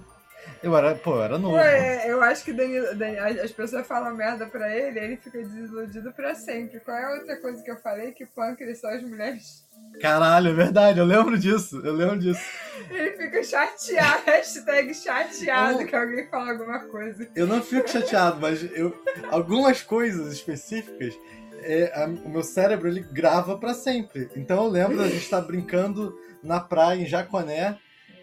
Eu 0.63 0.75
era, 0.75 0.95
pô, 0.95 1.15
eu 1.15 1.23
era 1.23 1.37
novo. 1.37 1.55
Ué, 1.55 2.09
eu 2.11 2.21
acho 2.23 2.43
que 2.43 2.51
Danilo, 2.53 2.95
Danilo- 2.95 3.41
as 3.43 3.51
pessoas 3.51 3.85
falam 3.85 4.15
merda 4.15 4.45
pra 4.45 4.73
ele, 4.75 4.99
ele 4.99 5.17
fica 5.17 5.37
desiludido 5.37 6.11
pra 6.13 6.33
sempre. 6.35 6.79
Qual 6.79 6.95
é 6.97 7.05
a 7.05 7.17
outra 7.19 7.37
coisa 7.41 7.61
que 7.63 7.69
eu 7.71 7.77
falei? 7.77 8.11
Que 8.11 8.25
pâncreas 8.25 8.79
só 8.79 8.87
as 8.89 9.03
mulheres. 9.03 9.63
Caralho, 10.01 10.49
é 10.49 10.53
verdade, 10.53 10.99
eu 10.99 11.05
lembro 11.05 11.37
disso, 11.37 11.81
eu 11.85 11.93
lembro 11.93 12.19
disso. 12.19 12.41
Ele 12.89 13.11
fica 13.11 13.43
chateado, 13.43 14.23
hashtag 14.27 14.93
chateado 14.93 15.85
que 15.85 15.95
alguém 15.95 16.27
fala 16.29 16.51
alguma 16.51 16.79
coisa. 16.79 17.27
Eu 17.35 17.47
não 17.47 17.61
fico 17.61 17.89
chateado, 17.89 18.39
mas 18.41 18.61
eu, 18.75 18.93
algumas 19.31 19.81
coisas 19.81 20.33
específicas, 20.33 21.17
é, 21.63 21.91
a- 21.95 22.05
o 22.07 22.29
meu 22.29 22.43
cérebro 22.43 22.87
ele 22.87 23.01
grava 23.11 23.57
pra 23.57 23.73
sempre. 23.73 24.29
Então 24.35 24.65
eu 24.65 24.69
lembro 24.69 24.97
da 24.97 25.07
gente 25.07 25.23
estar 25.23 25.41
brincando 25.41 26.17
na 26.43 26.59
praia 26.59 27.01
em 27.01 27.05
Jaconé 27.05 27.77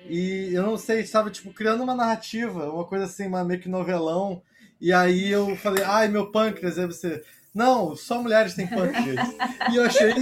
e 0.09 0.51
eu 0.55 0.63
não 0.63 0.77
sei, 0.79 1.01
estava 1.01 1.31
tipo 1.31 1.53
criando 1.53 1.83
uma 1.83 1.95
narrativa, 1.95 2.71
uma 2.71 2.85
coisa 2.85 3.05
assim, 3.07 3.27
uma 3.27 3.45
meio 3.45 3.61
que 3.61 3.69
novelão. 3.69 4.43
E 4.81 4.93
aí 4.93 5.31
eu 5.31 5.57
falei, 5.57 5.83
ai 5.85 6.09
meu 6.09 6.31
pâncreas, 6.31 6.79
aí 6.79 6.87
você, 6.87 7.23
não, 7.55 7.97
só 7.97 8.23
mulheres 8.23 8.55
têm 8.55 8.67
pâncreas. 8.67 9.27
e 9.73 9.77
eu 9.77 9.85
achei 9.85 10.15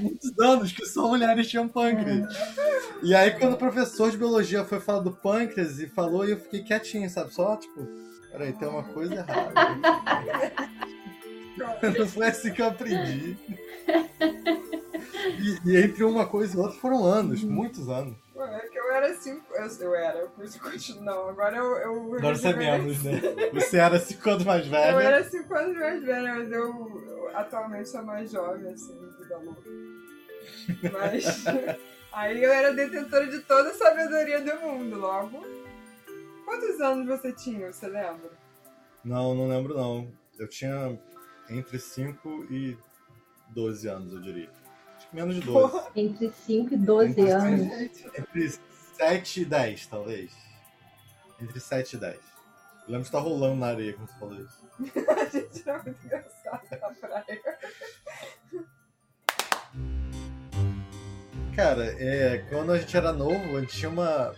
muitos 0.00 0.38
anos 0.40 0.72
que 0.72 0.84
só 0.86 1.06
mulheres 1.08 1.46
tinham 1.48 1.68
pâncreas. 1.68 2.26
E 3.02 3.14
aí 3.14 3.30
quando 3.32 3.52
o 3.54 3.58
professor 3.58 4.10
de 4.10 4.16
biologia 4.18 4.64
foi 4.64 4.80
falar 4.80 5.00
do 5.00 5.12
pâncreas 5.12 5.78
e 5.78 5.86
falou, 5.86 6.24
eu 6.24 6.38
fiquei 6.40 6.62
quietinho, 6.62 7.08
sabe? 7.08 7.32
Só 7.32 7.56
tipo, 7.56 7.86
peraí, 8.32 8.52
tem 8.54 8.66
uma 8.68 8.82
coisa 8.82 9.14
errada. 9.14 9.52
Não 11.98 12.06
foi 12.06 12.26
assim 12.26 12.52
que 12.52 12.62
eu 12.62 12.68
aprendi. 12.68 13.36
E, 15.38 15.70
e 15.70 15.76
entre 15.76 16.04
uma 16.04 16.26
coisa 16.26 16.56
e 16.56 16.60
outra 16.60 16.78
foram 16.78 17.04
anos, 17.04 17.42
muitos 17.42 17.88
anos. 17.88 18.16
Pô, 18.32 18.44
É 18.44 18.60
que 18.68 18.78
eu 18.78 18.92
era 18.92 19.14
cinco. 19.14 19.44
Eu, 19.54 19.66
eu 19.80 19.94
era, 19.94 20.18
eu 20.20 20.30
continuo. 20.60 21.02
Não, 21.02 21.28
agora 21.28 21.56
eu. 21.56 21.76
eu 21.78 22.14
Agora 22.14 22.36
você 22.36 22.48
é 22.48 22.52
menos, 22.56 23.02
né? 23.02 23.20
Você 23.52 23.78
era 23.78 23.98
cinco 23.98 24.30
anos 24.30 24.44
mais 24.44 24.64
Eu 24.64 24.70
velho. 24.70 25.00
era 25.00 25.24
cinco 25.24 25.54
anos 25.54 25.76
mais 25.76 26.04
velha, 26.04 26.34
mas 26.34 26.52
eu, 26.52 27.02
eu 27.08 27.30
atualmente 27.36 27.88
sou 27.88 28.02
mais 28.02 28.30
jovem, 28.30 28.72
assim, 28.72 28.94
vida 29.18 29.38
louca. 29.38 29.70
Mas. 30.92 31.44
aí 32.12 32.42
eu 32.42 32.52
era 32.52 32.72
detentora 32.72 33.26
de 33.26 33.40
toda 33.40 33.70
a 33.70 33.74
sabedoria 33.74 34.40
do 34.40 34.60
mundo, 34.60 34.98
logo. 34.98 35.44
Quantos 36.44 36.80
anos 36.80 37.06
você 37.06 37.32
tinha, 37.32 37.72
você 37.72 37.86
lembra? 37.86 38.30
Não, 39.04 39.34
não 39.34 39.48
lembro 39.48 39.76
não. 39.76 40.10
Eu 40.38 40.48
tinha 40.48 40.98
entre 41.50 41.78
5 41.78 42.46
e 42.50 42.76
12 43.50 43.88
anos, 43.88 44.12
eu 44.12 44.20
diria. 44.20 44.50
Acho 44.96 45.08
que 45.08 45.16
menos 45.16 45.34
de 45.34 45.40
12. 45.42 45.72
Porra. 45.72 45.90
Entre 45.94 46.30
5 46.30 46.74
e 46.74 46.76
12 46.76 47.10
Entre 47.10 47.30
anos. 47.30 47.78
Gente, 47.78 48.06
Entre 48.18 48.58
7 48.96 49.40
e 49.40 49.44
10, 49.44 49.86
talvez. 49.86 50.32
Entre 51.40 51.60
7 51.60 51.94
e 51.94 51.98
10. 51.98 52.16
Eu 52.16 52.22
lembro 52.86 53.00
de 53.02 53.08
estar 53.08 53.18
rolando 53.20 53.56
na 53.56 53.66
areia 53.66 53.92
quando 53.92 54.08
você 54.08 54.18
falou 54.18 54.40
isso. 54.40 54.66
a 55.10 55.24
gente 55.26 55.68
era 55.68 55.82
muito 55.82 56.04
engraçado 56.04 56.62
na 56.70 56.90
praia. 56.90 57.58
Cara, 61.54 61.84
é, 61.98 62.38
quando 62.48 62.72
a 62.72 62.78
gente 62.78 62.96
era 62.96 63.12
novo, 63.12 63.56
a 63.56 63.60
gente 63.60 63.76
tinha 63.76 63.90
uma. 63.90 64.34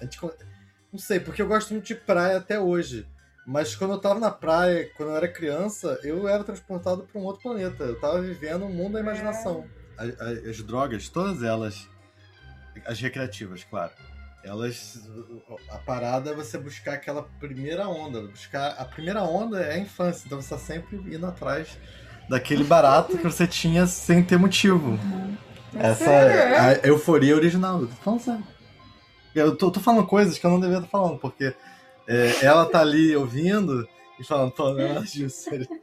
A 0.00 0.04
gente, 0.04 0.18
não 0.92 0.98
sei, 0.98 1.20
porque 1.20 1.42
eu 1.42 1.46
gosto 1.46 1.72
muito 1.72 1.86
de 1.86 1.94
praia 1.94 2.38
até 2.38 2.58
hoje. 2.58 3.06
Mas 3.46 3.74
quando 3.76 3.92
eu 3.92 3.98
tava 3.98 4.18
na 4.18 4.30
praia, 4.30 4.88
quando 4.96 5.10
eu 5.10 5.16
era 5.16 5.28
criança, 5.28 5.98
eu 6.02 6.26
era 6.26 6.42
transportado 6.42 7.02
para 7.10 7.20
um 7.20 7.24
outro 7.24 7.42
planeta. 7.42 7.84
Eu 7.84 8.00
tava 8.00 8.20
vivendo 8.22 8.64
um 8.64 8.72
mundo 8.72 8.94
da 8.94 9.00
imaginação. 9.00 9.64
A- 9.98 10.02
a- 10.04 10.50
As, 10.50 10.62
drogas, 10.62 11.08
todas 11.08 11.42
elas, 11.42 11.86
as 12.86 12.98
recreativas, 13.00 13.62
claro, 13.64 13.92
elas. 14.42 15.06
A 15.70 15.76
parada 15.78 16.30
é 16.30 16.34
você 16.34 16.56
buscar 16.56 16.94
aquela 16.94 17.22
primeira 17.38 17.86
onda. 17.86 18.22
Buscar. 18.22 18.68
A 18.78 18.84
primeira 18.86 19.22
onda 19.22 19.60
é 19.60 19.74
a 19.74 19.78
infância, 19.78 20.24
então 20.26 20.40
você 20.40 20.48
tá 20.48 20.58
sempre 20.58 20.96
indo 20.96 21.26
atrás 21.26 21.76
daquele 22.28 22.64
barato 22.64 23.18
que 23.18 23.24
você 23.24 23.46
tinha 23.46 23.86
sem 23.86 24.22
ter 24.24 24.38
motivo. 24.38 24.98
Essa 25.76 26.04
Sério, 26.04 26.32
é 26.32 26.52
é? 26.52 26.58
a 26.84 26.86
euforia 26.88 27.34
original. 27.36 27.80
Eu 27.82 27.88
tô 27.88 27.94
falando 27.96 28.20
sério. 28.20 28.44
Eu 29.34 29.56
tô, 29.56 29.70
tô 29.70 29.80
falando 29.80 30.06
coisas 30.06 30.38
que 30.38 30.46
eu 30.46 30.50
não 30.50 30.60
devia 30.60 30.76
estar 30.78 30.88
falando, 30.88 31.18
porque 31.18 31.54
é, 32.08 32.44
ela 32.44 32.66
tá 32.66 32.80
ali 32.80 33.14
ouvindo 33.16 33.86
e 34.18 34.24
falando, 34.24 34.52
pô, 34.52 34.70
não 34.72 34.80
é 34.80 34.92
nada 34.94 35.06
disso. 35.06 35.48
Ele 35.52 35.66
tem 35.66 35.80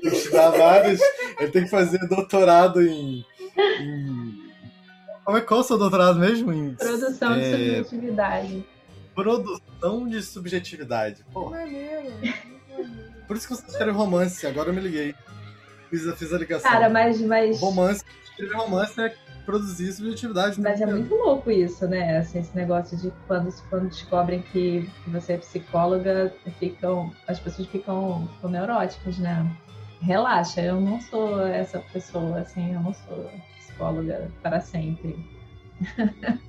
que 0.00 0.08
estudar 0.08 0.50
vários. 0.50 1.00
Ele 1.38 1.50
tem 1.50 1.64
que 1.64 1.70
fazer 1.70 1.98
doutorado 2.08 2.82
em. 2.82 3.24
em- 3.80 4.44
Como 5.24 5.38
é 5.38 5.40
qual 5.40 5.60
é 5.60 5.62
o 5.62 5.66
seu 5.66 5.78
doutorado 5.78 6.18
mesmo? 6.18 6.52
Em 6.52 6.74
Produção 6.74 7.34
de 7.34 7.40
É. 7.40 7.84
subjetividade. 7.84 8.66
produção 9.14 10.08
de 10.08 10.22
subjetividade. 10.22 11.24
Pô, 11.32 11.50
Maneiro. 11.50 12.12
Por 13.26 13.36
isso 13.36 13.46
que 13.48 13.54
você 13.54 13.66
escreve 13.68 13.92
romance, 13.92 14.46
agora 14.46 14.68
eu 14.70 14.74
me 14.74 14.80
liguei. 14.80 15.14
Fiz, 15.90 16.06
a- 16.08 16.16
fiz 16.16 16.32
a 16.32 16.38
ligação. 16.38 16.70
Cara, 16.70 16.88
mas. 16.90 17.20
mas... 17.20 17.60
Romance, 17.60 18.04
escrever 18.24 18.54
romance 18.56 19.00
é 19.00 19.14
produzir 19.44 19.92
subjetividade. 19.92 20.60
Mas 20.60 20.80
é 20.80 20.86
muito 20.86 21.14
louco 21.14 21.50
isso, 21.50 21.86
né? 21.86 22.18
Assim, 22.18 22.38
esse 22.38 22.54
negócio 22.56 22.96
de 22.96 23.12
quando, 23.26 23.52
quando 23.68 23.88
descobrem 23.88 24.42
que 24.42 24.88
você 25.06 25.34
é 25.34 25.38
psicóloga, 25.38 26.34
ficam, 26.58 27.12
as 27.26 27.38
pessoas 27.38 27.68
ficam, 27.68 28.28
ficam 28.34 28.50
neuróticas, 28.50 29.18
né? 29.18 29.50
Relaxa, 30.00 30.60
eu 30.60 30.80
não 30.80 31.00
sou 31.00 31.46
essa 31.46 31.78
pessoa, 31.78 32.40
assim, 32.40 32.74
eu 32.74 32.80
não 32.80 32.92
sou 32.92 33.30
psicóloga 33.58 34.30
para 34.42 34.60
sempre. 34.60 35.16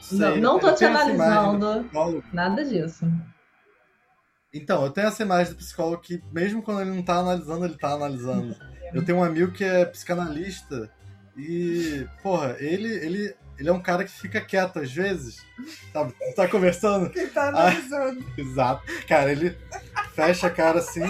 Sei, 0.00 0.18
não, 0.18 0.54
não 0.54 0.58
tô 0.58 0.74
te 0.74 0.84
analisando, 0.84 1.88
nada 2.32 2.64
disso. 2.64 3.06
Então, 4.52 4.84
eu 4.84 4.90
tenho 4.90 5.06
essa 5.06 5.22
imagem 5.22 5.52
do 5.52 5.58
psicólogo 5.58 6.02
que, 6.02 6.20
mesmo 6.32 6.62
quando 6.62 6.80
ele 6.80 6.90
não 6.90 7.02
tá 7.02 7.18
analisando, 7.18 7.64
ele 7.64 7.76
tá 7.76 7.92
analisando. 7.92 8.56
Eu 8.92 9.04
tenho 9.04 9.18
um 9.18 9.24
amigo 9.24 9.52
que 9.52 9.62
é 9.62 9.84
psicanalista 9.84 10.90
e, 11.40 12.06
porra, 12.22 12.56
ele, 12.58 12.88
ele, 12.88 13.34
ele 13.58 13.68
é 13.68 13.72
um 13.72 13.80
cara 13.80 14.04
que 14.04 14.10
fica 14.10 14.40
quieto 14.40 14.78
às 14.78 14.92
vezes. 14.92 15.44
Sabe? 15.92 16.14
Tá 16.34 16.48
conversando? 16.48 17.10
Que 17.10 17.26
tá 17.26 17.48
analisando. 17.48 18.24
Exato. 18.36 18.82
Cara, 19.06 19.32
ele 19.32 19.56
fecha 20.14 20.46
a 20.46 20.50
cara 20.50 20.78
assim, 20.78 21.02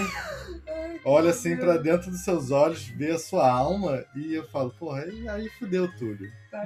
olha 1.05 1.31
assim 1.31 1.55
pra 1.55 1.77
dentro 1.77 2.11
dos 2.11 2.23
seus 2.23 2.51
olhos, 2.51 2.87
vê 2.87 3.11
a 3.11 3.19
sua 3.19 3.49
alma 3.49 4.03
e 4.15 4.33
eu 4.33 4.47
falo, 4.49 4.71
porra, 4.71 5.05
e 5.05 5.27
aí 5.27 5.49
fudeu 5.59 5.89
tudo. 5.97 6.25
Tá. 6.49 6.63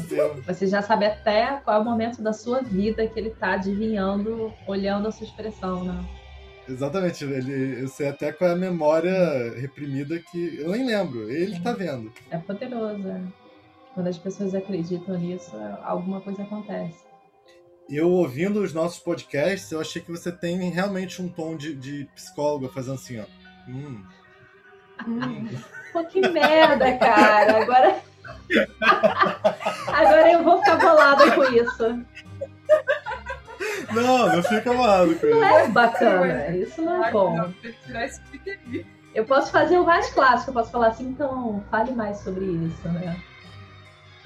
Fudeu. 0.00 0.42
Você 0.46 0.66
já 0.66 0.82
sabe 0.82 1.06
até 1.06 1.60
qual 1.64 1.76
é 1.76 1.80
o 1.80 1.84
momento 1.84 2.22
da 2.22 2.32
sua 2.32 2.62
vida 2.62 3.06
que 3.06 3.18
ele 3.18 3.30
tá 3.30 3.54
adivinhando, 3.54 4.52
olhando 4.66 5.08
a 5.08 5.12
sua 5.12 5.26
expressão, 5.26 5.84
né? 5.84 6.04
Exatamente, 6.68 7.24
ele, 7.24 7.82
eu 7.82 7.88
sei 7.88 8.08
até 8.08 8.32
qual 8.32 8.50
é 8.50 8.52
a 8.54 8.56
memória 8.56 9.14
reprimida 9.58 10.18
que 10.18 10.58
eu 10.58 10.70
nem 10.70 10.84
lembro, 10.86 11.30
ele 11.30 11.60
tá 11.60 11.72
vendo. 11.72 12.12
É 12.30 12.38
poderoso. 12.38 13.08
é. 13.08 13.20
Quando 13.94 14.08
as 14.08 14.18
pessoas 14.18 14.54
acreditam 14.54 15.18
nisso, 15.18 15.52
alguma 15.82 16.20
coisa 16.20 16.42
acontece. 16.42 17.04
Eu 17.88 18.10
ouvindo 18.10 18.60
os 18.60 18.74
nossos 18.74 18.98
podcasts, 18.98 19.70
eu 19.70 19.80
achei 19.80 20.02
que 20.02 20.10
você 20.10 20.30
tem 20.32 20.58
realmente 20.70 21.22
um 21.22 21.28
tom 21.28 21.56
de, 21.56 21.74
de 21.74 22.04
psicóloga 22.14 22.68
fazendo 22.68 22.94
assim, 22.94 23.20
ó. 23.20 23.24
Hum, 23.68 24.02
Hum. 25.06 25.48
Pô, 25.92 26.04
que 26.04 26.20
merda, 26.28 26.96
cara. 26.98 27.62
Agora. 27.62 28.00
Agora 29.86 30.32
eu 30.32 30.42
vou 30.42 30.58
ficar 30.58 30.76
bolada 30.76 31.30
com 31.32 31.44
isso. 31.44 32.04
Não, 33.92 34.36
não 34.36 34.42
fica 34.42 34.72
maluco. 34.72 35.26
Não 35.26 35.44
é 35.44 35.68
bacana. 35.68 36.56
Isso 36.56 36.82
não 36.82 37.04
é 37.04 37.10
bom. 37.10 37.36
não, 37.36 37.52
tem 37.52 37.72
que 37.72 37.82
tirar 37.86 38.04
esse 38.04 38.20
piquenique. 38.22 38.86
Eu 39.14 39.24
posso 39.24 39.50
fazer 39.50 39.78
o 39.78 39.84
mais 39.84 40.10
clássico. 40.10 40.50
Eu 40.50 40.54
posso 40.54 40.70
falar 40.70 40.88
assim, 40.88 41.08
então, 41.08 41.64
fale 41.70 41.92
mais 41.92 42.18
sobre 42.18 42.44
isso, 42.44 42.88
né? 42.88 43.16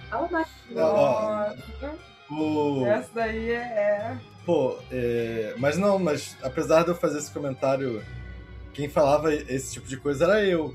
Fala 0.08 0.28
mais. 0.28 0.48
Ó, 0.74 1.50
Nossa, 1.50 1.94
O... 2.30 2.86
essa 2.86 3.10
daí 3.14 3.52
é. 3.52 4.16
Pô, 4.44 4.76
é, 4.90 5.54
mas 5.58 5.76
não, 5.76 5.98
mas 5.98 6.36
apesar 6.42 6.82
de 6.82 6.88
eu 6.88 6.94
fazer 6.96 7.18
esse 7.18 7.30
comentário, 7.30 8.02
quem 8.72 8.88
falava 8.88 9.32
esse 9.32 9.74
tipo 9.74 9.86
de 9.86 9.96
coisa 9.96 10.24
era 10.24 10.44
eu. 10.44 10.74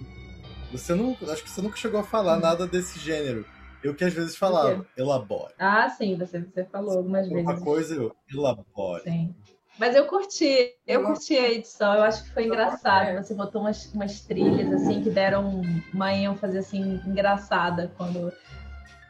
Você 0.71 0.93
não, 0.93 1.17
acho 1.29 1.43
que 1.43 1.49
você 1.49 1.61
nunca 1.61 1.77
chegou 1.77 1.99
a 1.99 2.03
falar 2.03 2.37
nada 2.37 2.65
desse 2.65 2.99
gênero. 2.99 3.45
Eu 3.85 3.93
que 3.93 4.03
às 4.03 4.13
vezes 4.13 4.35
falava, 4.35 4.83
elabore. 4.97 5.53
Ah, 5.59 5.87
sim, 5.89 6.17
você, 6.17 6.41
você 6.41 6.65
falou 6.65 6.97
algumas 6.97 7.27
Uma 7.27 7.51
vezes. 7.51 7.63
coisa 7.63 7.95
eu, 7.95 8.15
elabore. 8.33 9.03
Sim. 9.03 9.35
Mas 9.77 9.95
eu 9.95 10.07
curti, 10.07 10.73
eu 10.87 11.03
curti 11.03 11.37
a 11.37 11.51
edição, 11.51 11.93
eu 11.93 12.01
acho 12.01 12.23
que 12.23 12.31
foi 12.31 12.47
engraçado. 12.47 13.15
Você 13.17 13.35
botou 13.35 13.61
umas, 13.61 13.93
umas 13.93 14.21
trilhas 14.21 14.73
assim 14.73 15.03
que 15.03 15.11
deram 15.11 15.61
uma 15.93 16.11
ênfase 16.11 16.57
assim 16.57 16.99
engraçada 17.05 17.91
quando. 17.95 18.33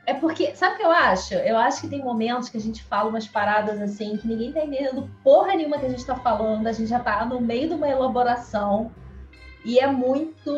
É 0.05 0.13
porque, 0.13 0.53
sabe 0.57 0.75
o 0.75 0.77
que 0.77 0.83
eu 0.83 0.91
acho? 0.91 1.35
Eu 1.35 1.57
acho 1.57 1.79
que 1.81 1.87
tem 1.87 2.03
momentos 2.03 2.49
que 2.49 2.57
a 2.57 2.61
gente 2.61 2.83
fala 2.83 3.09
umas 3.09 3.27
paradas 3.27 3.79
assim 3.81 4.17
que 4.17 4.27
ninguém 4.27 4.51
tá 4.51 4.59
entendendo 4.65 5.09
porra 5.23 5.55
nenhuma 5.55 5.79
que 5.79 5.85
a 5.85 5.89
gente 5.89 6.05
tá 6.05 6.17
falando, 6.17 6.67
a 6.67 6.73
gente 6.73 6.89
já 6.89 6.99
tá 6.99 7.23
no 7.23 7.39
meio 7.39 7.69
de 7.69 7.75
uma 7.75 7.87
elaboração 7.87 8.91
e 9.63 9.79
é 9.79 9.87
muito. 9.87 10.51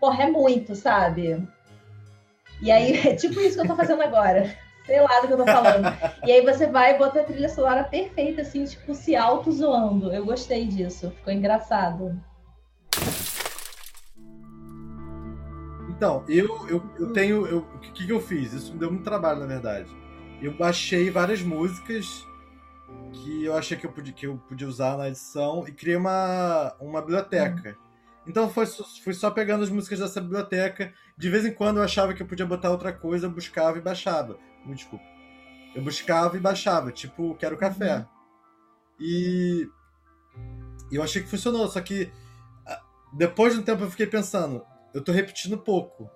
Porra, 0.00 0.24
é 0.24 0.30
muito, 0.30 0.74
sabe? 0.74 1.46
E 2.60 2.70
aí, 2.70 2.96
é 3.06 3.14
tipo 3.14 3.38
isso 3.40 3.56
que 3.56 3.62
eu 3.64 3.68
tô 3.68 3.76
fazendo 3.76 4.02
agora. 4.02 4.56
Sei 4.84 5.00
lá 5.00 5.20
do 5.20 5.26
que 5.26 5.32
eu 5.32 5.38
tô 5.38 5.44
falando. 5.44 5.86
E 6.24 6.30
aí 6.30 6.42
você 6.42 6.68
vai 6.68 6.94
e 6.94 6.98
bota 6.98 7.20
a 7.20 7.24
trilha 7.24 7.48
sonora 7.48 7.82
perfeita, 7.82 8.42
assim, 8.42 8.64
tipo, 8.64 8.94
se 8.94 9.16
auto-zoando. 9.16 10.12
Eu 10.12 10.24
gostei 10.24 10.64
disso, 10.64 11.10
ficou 11.10 11.32
engraçado. 11.32 12.16
Então, 15.88 16.24
eu, 16.28 16.68
eu, 16.68 16.82
eu 16.98 17.12
tenho. 17.12 17.46
eu- 17.46 17.66
o 17.74 17.78
que, 17.78 18.06
que 18.06 18.12
eu 18.12 18.20
fiz? 18.20 18.52
Isso 18.52 18.72
me 18.72 18.78
deu 18.78 18.90
muito 18.90 19.02
trabalho, 19.04 19.40
na 19.40 19.46
verdade. 19.46 19.90
Eu 20.40 20.56
baixei 20.56 21.10
várias 21.10 21.42
músicas 21.42 22.24
que 23.12 23.44
eu 23.44 23.56
achei 23.56 23.76
que 23.76 23.86
eu 23.86 23.92
podia, 23.92 24.12
que 24.12 24.26
eu 24.26 24.36
podia 24.48 24.68
usar 24.68 24.96
na 24.98 25.08
edição 25.08 25.64
e 25.66 25.72
criei 25.72 25.96
uma, 25.96 26.74
uma 26.78 27.00
biblioteca. 27.00 27.76
Então 28.26 28.50
foi, 28.50 28.66
fui 28.66 29.14
só 29.14 29.30
pegando 29.30 29.62
as 29.64 29.70
músicas 29.70 30.00
dessa 30.00 30.20
biblioteca. 30.20 30.92
De 31.16 31.30
vez 31.30 31.44
em 31.46 31.52
quando 31.52 31.78
eu 31.78 31.82
achava 31.82 32.12
que 32.14 32.22
eu 32.22 32.26
podia 32.26 32.46
botar 32.46 32.70
outra 32.70 32.92
coisa, 32.92 33.26
eu 33.26 33.30
buscava 33.30 33.78
e 33.78 33.80
baixava. 33.80 34.38
Me 34.64 34.74
desculpa. 34.74 35.04
Eu 35.74 35.82
buscava 35.82 36.36
e 36.36 36.40
baixava, 36.40 36.92
tipo, 36.92 37.36
quero 37.36 37.56
café. 37.58 38.06
E 39.00 39.68
e 40.90 40.96
eu 40.96 41.02
achei 41.02 41.22
que 41.22 41.28
funcionou, 41.28 41.68
só 41.68 41.80
que 41.80 42.10
ah, 42.66 42.80
depois 43.12 43.54
de 43.54 43.60
um 43.60 43.62
tempo 43.62 43.82
eu 43.82 43.90
fiquei 43.90 44.06
pensando, 44.06 44.64
eu 44.94 45.02
tô 45.02 45.12
repetindo 45.12 45.58
pouco. 45.58 46.10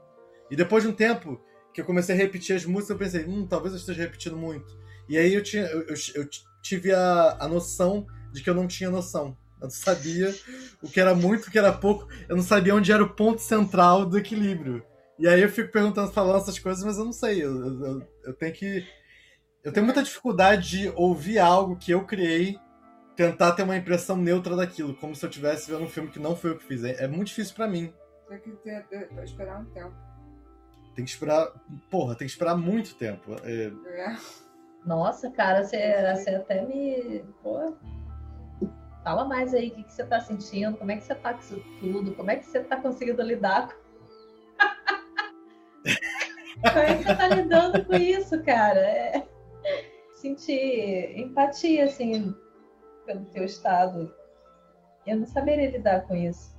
E 0.50 0.56
depois 0.56 0.82
de 0.84 0.90
um 0.90 0.92
tempo 0.92 1.40
que 1.74 1.80
eu 1.80 1.84
comecei 1.84 2.14
a 2.14 2.18
repetir 2.18 2.54
as 2.56 2.64
músicas, 2.64 2.90
eu 2.90 2.98
pensei, 2.98 3.24
hum, 3.26 3.46
talvez 3.46 3.72
eu 3.74 3.78
esteja 3.80 4.02
repetindo 4.02 4.36
muito. 4.36 4.78
E 5.08 5.16
aí 5.18 5.34
eu, 5.34 5.42
tinha, 5.42 5.64
eu, 5.64 5.82
eu- 5.82 5.94
eu 6.14 6.28
tive 6.62 6.92
a, 6.92 7.36
a 7.40 7.48
noção 7.48 8.06
de 8.32 8.42
que 8.42 8.50
eu 8.50 8.54
não 8.54 8.66
tinha 8.66 8.90
noção. 8.90 9.36
Eu 9.60 9.64
não 9.64 9.70
sabia 9.70 10.34
o 10.82 10.88
que 10.88 11.00
era 11.00 11.14
muito, 11.14 11.46
o 11.48 11.50
que 11.50 11.58
era 11.58 11.72
pouco. 11.72 12.08
Eu 12.28 12.36
não 12.36 12.42
sabia 12.42 12.74
onde 12.74 12.90
era 12.90 13.02
o 13.02 13.14
ponto 13.14 13.40
central 13.42 14.06
do 14.06 14.18
equilíbrio. 14.18 14.82
E 15.18 15.28
aí 15.28 15.42
eu 15.42 15.48
fico 15.50 15.70
perguntando, 15.70 16.10
falando 16.12 16.38
essas 16.40 16.58
coisas, 16.58 16.82
mas 16.82 16.96
eu 16.96 17.04
não 17.04 17.12
sei. 17.12 17.42
Eu, 17.44 17.54
eu- 17.84 18.08
eu- 18.24 18.34
tenho 18.34 18.52
que. 18.54 18.86
Eu 19.62 19.70
tenho 19.72 19.84
muita 19.84 20.02
dificuldade 20.02 20.68
de 20.70 20.88
ouvir 20.96 21.38
algo 21.38 21.76
que 21.76 21.90
eu 21.92 22.06
criei, 22.06 22.58
tentar 23.14 23.52
ter 23.52 23.62
uma 23.62 23.76
impressão 23.76 24.16
neutra 24.16 24.56
daquilo, 24.56 24.94
como 24.94 25.14
se 25.14 25.22
eu 25.22 25.28
estivesse 25.28 25.70
vendo 25.70 25.84
um 25.84 25.88
filme 25.88 26.08
que 26.10 26.18
não 26.18 26.34
foi 26.34 26.52
eu 26.52 26.56
que 26.56 26.64
fiz. 26.64 26.82
É, 26.82 27.04
é 27.04 27.06
muito 27.06 27.26
difícil 27.28 27.54
pra 27.54 27.68
mim. 27.68 27.92
Tem 28.28 28.38
que 28.40 28.50
ter, 28.52 28.82
ter- 28.86 29.10
esperar 29.22 29.60
um 29.60 29.66
tempo. 29.66 29.92
Tem 30.94 31.04
que 31.04 31.10
esperar. 31.10 31.48
Porra, 31.90 32.14
tem 32.14 32.26
que 32.26 32.32
esperar 32.32 32.56
muito 32.56 32.94
tempo. 32.94 33.36
É, 33.44 33.70
É. 33.86 34.16
Nossa, 34.86 35.30
cara, 35.30 35.62
você, 35.62 35.76
você 36.16 36.30
até 36.30 36.64
me. 36.64 37.22
Pô. 37.42 37.74
Fala 39.02 39.24
mais 39.24 39.54
aí, 39.54 39.68
o 39.68 39.74
que, 39.74 39.84
que 39.84 39.92
você 39.92 40.04
tá 40.04 40.20
sentindo? 40.20 40.76
Como 40.76 40.90
é 40.90 40.96
que 40.96 41.04
você 41.04 41.14
tá 41.14 41.32
com 41.32 41.40
isso 41.40 41.62
tudo? 41.80 42.14
Como 42.14 42.30
é 42.30 42.36
que 42.36 42.44
você 42.44 42.60
tá 42.60 42.76
conseguindo 42.76 43.22
lidar 43.22 43.68
com. 43.68 43.80
Como 46.60 46.78
é 46.78 46.94
que 46.94 47.04
você 47.04 47.14
tá 47.14 47.28
lidando 47.28 47.82
com 47.86 47.94
isso, 47.94 48.42
cara? 48.42 48.80
É... 48.80 49.26
Sentir 50.12 51.18
empatia, 51.18 51.86
assim, 51.86 52.34
pelo 53.06 53.24
teu 53.26 53.44
estado. 53.44 54.14
Eu 55.06 55.16
não 55.16 55.26
saberia 55.26 55.70
lidar 55.70 56.02
com 56.02 56.14
isso. 56.14 56.54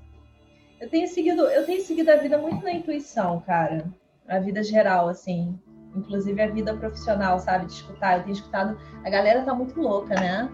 Eu 0.80 0.89
tenho 0.89 1.08
seguido, 1.08 1.43
eu 1.43 1.63
tenho 1.67 1.82
seguido 1.82 2.10
a 2.10 2.15
vida 2.15 2.39
muito 2.39 2.63
na 2.63 2.71
intuição, 2.71 3.39
cara. 3.41 3.86
A 4.27 4.39
vida 4.39 4.63
geral, 4.63 5.08
assim. 5.08 5.60
Inclusive 5.95 6.41
a 6.41 6.47
vida 6.47 6.75
profissional, 6.75 7.38
sabe? 7.38 7.67
De 7.67 7.73
escutar. 7.73 8.17
Eu 8.17 8.23
tenho 8.23 8.34
escutado. 8.34 8.75
A 9.06 9.10
galera 9.12 9.43
tá 9.43 9.54
muito 9.54 9.80
louca, 9.80 10.15
né? 10.15 10.49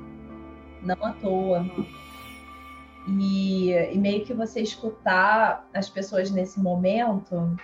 Não 0.87 1.05
à 1.05 1.11
toa. 1.11 1.65
E, 3.07 3.71
e 3.71 3.97
meio 3.97 4.25
que 4.25 4.33
você 4.33 4.61
escutar 4.61 5.67
as 5.73 5.89
pessoas 5.89 6.31
nesse 6.31 6.59
momento 6.59 7.55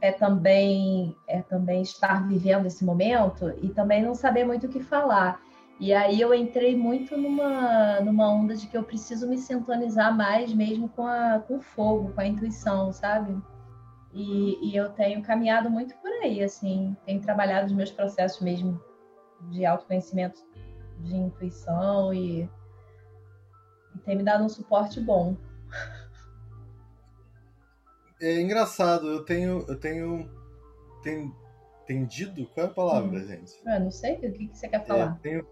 é 0.00 0.12
também 0.12 1.16
é 1.26 1.42
também 1.42 1.82
estar 1.82 2.26
vivendo 2.26 2.66
esse 2.66 2.84
momento 2.84 3.52
e 3.62 3.68
também 3.68 4.02
não 4.02 4.14
saber 4.14 4.44
muito 4.44 4.66
o 4.66 4.68
que 4.68 4.80
falar. 4.80 5.40
E 5.80 5.92
aí 5.92 6.20
eu 6.20 6.34
entrei 6.34 6.76
muito 6.76 7.16
numa, 7.16 8.00
numa 8.00 8.28
onda 8.28 8.56
de 8.56 8.66
que 8.66 8.76
eu 8.76 8.82
preciso 8.82 9.28
me 9.28 9.38
sintonizar 9.38 10.16
mais 10.16 10.52
mesmo 10.52 10.88
com, 10.88 11.06
a, 11.06 11.38
com 11.46 11.58
o 11.58 11.60
fogo, 11.60 12.12
com 12.12 12.20
a 12.20 12.26
intuição, 12.26 12.92
sabe? 12.92 13.40
E, 14.12 14.70
e 14.70 14.76
eu 14.76 14.88
tenho 14.90 15.22
caminhado 15.22 15.70
muito 15.70 15.94
por 15.98 16.10
aí, 16.24 16.42
assim, 16.42 16.96
tenho 17.06 17.20
trabalhado 17.20 17.66
os 17.66 17.72
meus 17.72 17.92
processos 17.92 18.40
mesmo 18.40 18.80
de 19.50 19.64
autoconhecimento, 19.64 20.40
de 21.00 21.14
intuição 21.16 22.12
e, 22.12 22.42
e 23.94 23.98
tem 24.04 24.16
me 24.16 24.22
dado 24.24 24.44
um 24.44 24.48
suporte 24.48 25.00
bom. 25.00 25.36
é 28.20 28.40
engraçado, 28.40 29.08
eu 29.08 29.24
tenho. 29.24 29.64
Eu 29.68 29.78
tenho. 29.78 30.28
Ten, 31.02 31.32
tendido? 31.86 32.46
Qual 32.48 32.66
é 32.66 32.70
a 32.70 32.72
palavra, 32.72 33.24
gente? 33.24 33.52
Eu 33.64 33.80
não 33.80 33.90
sei 33.90 34.16
o 34.16 34.20
que, 34.20 34.48
que 34.48 34.56
você 34.58 34.68
quer 34.68 34.80
É, 34.80 34.84
falar. 34.84 35.18
tenho, 35.22 35.46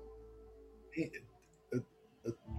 eu, 1.73 1.85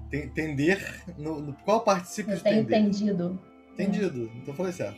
Tem- 0.10 0.30
Tender. 0.30 1.04
No, 1.18 1.42
no- 1.42 1.54
qual 1.66 1.84
participio 1.84 2.32
Eu 2.34 2.38
de 2.38 2.44
tenho 2.44 2.66
tender? 2.66 2.80
entendido. 2.80 3.40
Entendido. 3.74 4.24
Então 4.36 4.54
eu 4.54 4.56
falei 4.56 4.72
certo. 4.72 4.98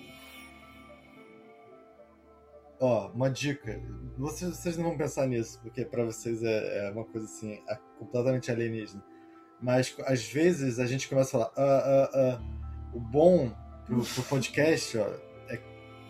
Ó, 2.79 3.09
uma 3.09 3.29
dica. 3.29 3.81
Vocês, 4.17 4.55
vocês 4.55 4.77
não 4.77 4.85
vão 4.85 4.97
pensar 4.97 5.27
nisso, 5.27 5.59
porque 5.61 5.83
pra 5.85 6.05
vocês 6.05 6.41
é, 6.43 6.87
é 6.87 6.91
uma 6.91 7.03
coisa 7.05 7.25
assim, 7.27 7.61
a- 7.67 7.75
completamente 7.97 8.49
alienígena. 8.51 9.03
Mas 9.61 9.93
às 10.05 10.23
vezes 10.25 10.79
a 10.79 10.85
gente 10.85 11.09
começa 11.09 11.29
a 11.29 11.31
falar. 11.31 11.51
"Ah, 11.57 11.83
ah, 11.85 12.09
ah". 12.13 12.41
O 12.93 12.99
bom 12.99 13.51
pro, 13.85 14.01
pro 14.01 14.23
podcast, 14.23 14.97
ó, 14.97 15.05
é 15.49 15.59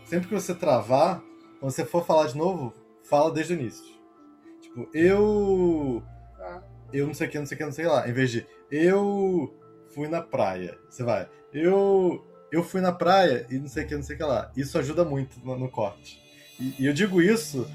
sempre 0.05 0.27
que 0.29 0.34
você 0.34 0.53
travar, 0.53 1.21
quando 1.60 1.71
você 1.71 1.84
for 1.84 2.05
falar 2.05 2.27
de 2.27 2.38
novo, 2.38 2.73
fala 3.03 3.32
desde 3.32 3.53
o 3.53 3.60
início. 3.60 3.84
Tipo, 4.62 4.88
eu. 4.93 6.03
Tá. 6.38 6.63
Eu 6.93 7.08
não 7.08 7.13
sei 7.13 7.27
o 7.27 7.32
que, 7.32 7.39
não 7.39 7.45
sei 7.45 7.55
o 7.55 7.58
que, 7.58 7.65
não 7.65 7.71
sei 7.71 7.88
lá. 7.88 8.08
Em 8.08 8.13
vez 8.13 8.29
de 8.32 8.45
eu 8.71 9.53
fui 9.93 10.08
na 10.08 10.21
praia. 10.21 10.77
Você 10.89 11.03
vai. 11.03 11.27
Eu. 11.51 12.23
Eu 12.51 12.63
fui 12.63 12.82
na 12.82 12.91
praia 12.91 13.45
e 13.49 13.58
não 13.60 13.67
sei 13.67 13.84
o 13.84 13.88
que, 13.88 13.95
não 13.95 14.03
sei 14.03 14.15
o 14.15 14.19
que 14.19 14.23
lá. 14.25 14.51
Isso 14.55 14.77
ajuda 14.77 15.03
muito 15.05 15.39
no, 15.43 15.58
no 15.58 15.69
corte. 15.69 16.19
E, 16.60 16.76
e 16.80 16.86
eu 16.86 16.93
digo 16.93 17.22
isso 17.22 17.67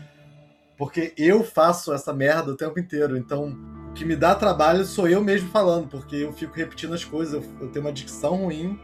porque 0.76 1.14
eu 1.16 1.44
faço 1.44 1.92
essa 1.92 2.12
merda 2.12 2.52
o 2.52 2.56
tempo 2.56 2.78
inteiro. 2.78 3.16
Então, 3.16 3.56
o 3.90 3.92
que 3.94 4.04
me 4.04 4.16
dá 4.16 4.34
trabalho 4.34 4.84
sou 4.84 5.08
eu 5.08 5.22
mesmo 5.22 5.48
falando, 5.50 5.88
porque 5.88 6.16
eu 6.16 6.32
fico 6.32 6.54
repetindo 6.54 6.94
as 6.94 7.04
coisas, 7.04 7.34
eu, 7.34 7.60
eu 7.60 7.68
tenho 7.70 7.84
uma 7.84 7.92
dicção 7.92 8.36
ruim 8.36 8.78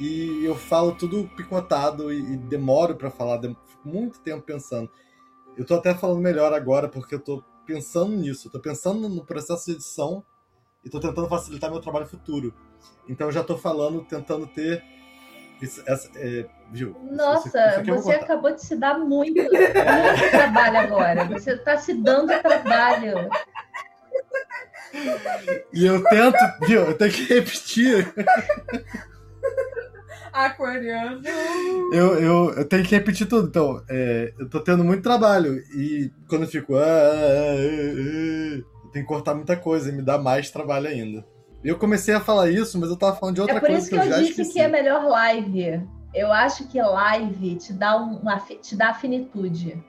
e 0.00 0.44
eu 0.44 0.54
falo 0.54 0.92
tudo 0.92 1.28
picotado 1.36 2.12
e, 2.12 2.18
e 2.18 2.36
demoro 2.36 2.96
pra 2.96 3.10
falar, 3.10 3.40
fico 3.40 3.88
muito 3.88 4.20
tempo 4.20 4.42
pensando. 4.42 4.90
Eu 5.56 5.66
tô 5.66 5.74
até 5.74 5.94
falando 5.94 6.20
melhor 6.20 6.52
agora 6.52 6.88
porque 6.88 7.14
eu 7.14 7.20
tô 7.20 7.42
pensando 7.66 8.16
nisso, 8.16 8.48
eu 8.48 8.52
tô 8.52 8.60
pensando 8.60 9.08
no 9.08 9.24
processo 9.24 9.66
de 9.66 9.72
edição 9.72 10.24
e 10.84 10.88
tô 10.88 11.00
tentando 11.00 11.28
facilitar 11.28 11.70
meu 11.70 11.80
trabalho 11.80 12.06
futuro. 12.06 12.54
Então 13.08 13.26
eu 13.26 13.32
já 13.32 13.42
tô 13.42 13.58
falando, 13.58 14.02
tentando 14.04 14.46
ter. 14.46 14.82
Isso, 15.60 15.82
essa, 15.86 16.08
é? 16.16 16.46
Isso- 16.72 16.94
Nossa, 17.10 17.48
isso 17.48 17.94
você 18.02 18.12
acabou 18.14 18.54
de 18.54 18.62
se 18.62 18.76
dar 18.76 18.98
muito, 18.98 19.42
muito 19.42 20.30
trabalho 20.30 20.78
agora. 20.78 21.24
Você 21.24 21.52
está 21.52 21.76
se 21.78 21.94
dando 21.94 22.28
trabalho. 22.42 23.28
E 25.72 25.84
eu 25.86 26.02
tento, 26.04 26.38
viu? 26.66 26.82
Eu 26.82 26.94
tenho 26.96 27.12
que 27.12 27.24
repetir. 27.32 28.06
Aquariano. 30.32 31.22
Eu, 31.92 32.18
eu, 32.20 32.54
eu 32.54 32.64
tenho 32.64 32.84
que 32.84 32.94
repetir 32.94 33.26
tudo. 33.26 33.48
Então, 33.48 33.82
é, 33.88 34.32
eu 34.38 34.48
tô 34.48 34.60
tendo 34.60 34.84
muito 34.84 35.02
trabalho. 35.02 35.56
E 35.74 36.10
quando 36.28 36.42
eu 36.42 36.48
fico. 36.48 36.76
"Ah, 36.76 36.80
ah, 36.82 36.84
ah, 36.84 37.54
ah", 37.54 37.56
eu 37.56 38.90
tenho 38.92 39.04
que 39.04 39.08
cortar 39.12 39.34
muita 39.34 39.56
coisa 39.56 39.88
e 39.88 39.92
me 39.92 40.02
dá 40.02 40.18
mais 40.18 40.50
trabalho 40.50 40.86
ainda. 40.88 41.24
Eu 41.64 41.78
comecei 41.78 42.14
a 42.14 42.20
falar 42.20 42.50
isso, 42.50 42.78
mas 42.78 42.88
eu 42.88 42.96
tava 42.96 43.16
falando 43.16 43.34
de 43.34 43.40
outra 43.40 43.56
É 43.56 43.60
por 43.60 43.66
coisa 43.66 43.80
isso 43.82 43.90
que 43.90 43.96
que 43.98 44.06
eu 44.06 44.10
eu 44.12 44.18
disse 44.18 44.30
esqueci. 44.30 44.52
que 44.52 44.60
é 44.60 44.68
melhor 44.68 45.04
live. 45.04 45.82
Eu 46.14 46.32
acho 46.32 46.66
que 46.68 46.80
live 46.80 47.56
te 47.56 47.72
dá 47.72 47.96
um, 47.96 48.16
uma 48.18 48.38
te 48.38 48.76
dá 48.76 48.90
afinitude. 48.90 49.82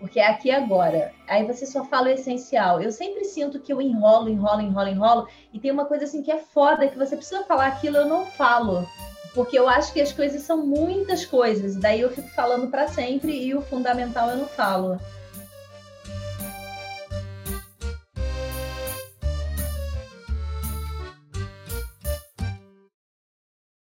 Porque 0.00 0.18
é 0.18 0.26
aqui 0.26 0.48
e 0.48 0.50
agora. 0.50 1.12
Aí 1.28 1.46
você 1.46 1.64
só 1.64 1.84
fala 1.84 2.08
o 2.08 2.10
essencial. 2.10 2.82
Eu 2.82 2.90
sempre 2.90 3.24
sinto 3.24 3.60
que 3.60 3.72
eu 3.72 3.80
enrolo, 3.80 4.28
enrolo, 4.28 4.60
enrolo, 4.60 4.88
enrolo. 4.88 5.28
E 5.52 5.60
tem 5.60 5.70
uma 5.70 5.84
coisa 5.84 6.04
assim 6.04 6.22
que 6.24 6.30
é 6.32 6.38
foda, 6.38 6.88
que 6.88 6.98
você 6.98 7.14
precisa 7.16 7.44
falar 7.44 7.66
aquilo, 7.68 7.98
eu 7.98 8.06
não 8.06 8.26
falo. 8.26 8.84
Porque 9.32 9.56
eu 9.56 9.68
acho 9.68 9.92
que 9.92 10.00
as 10.00 10.12
coisas 10.12 10.42
são 10.42 10.66
muitas 10.66 11.24
coisas. 11.24 11.76
Daí 11.76 12.00
eu 12.00 12.10
fico 12.10 12.28
falando 12.30 12.68
pra 12.68 12.88
sempre 12.88 13.32
e 13.32 13.54
o 13.54 13.62
fundamental 13.62 14.28
eu 14.30 14.38
não 14.38 14.46
falo. 14.46 14.98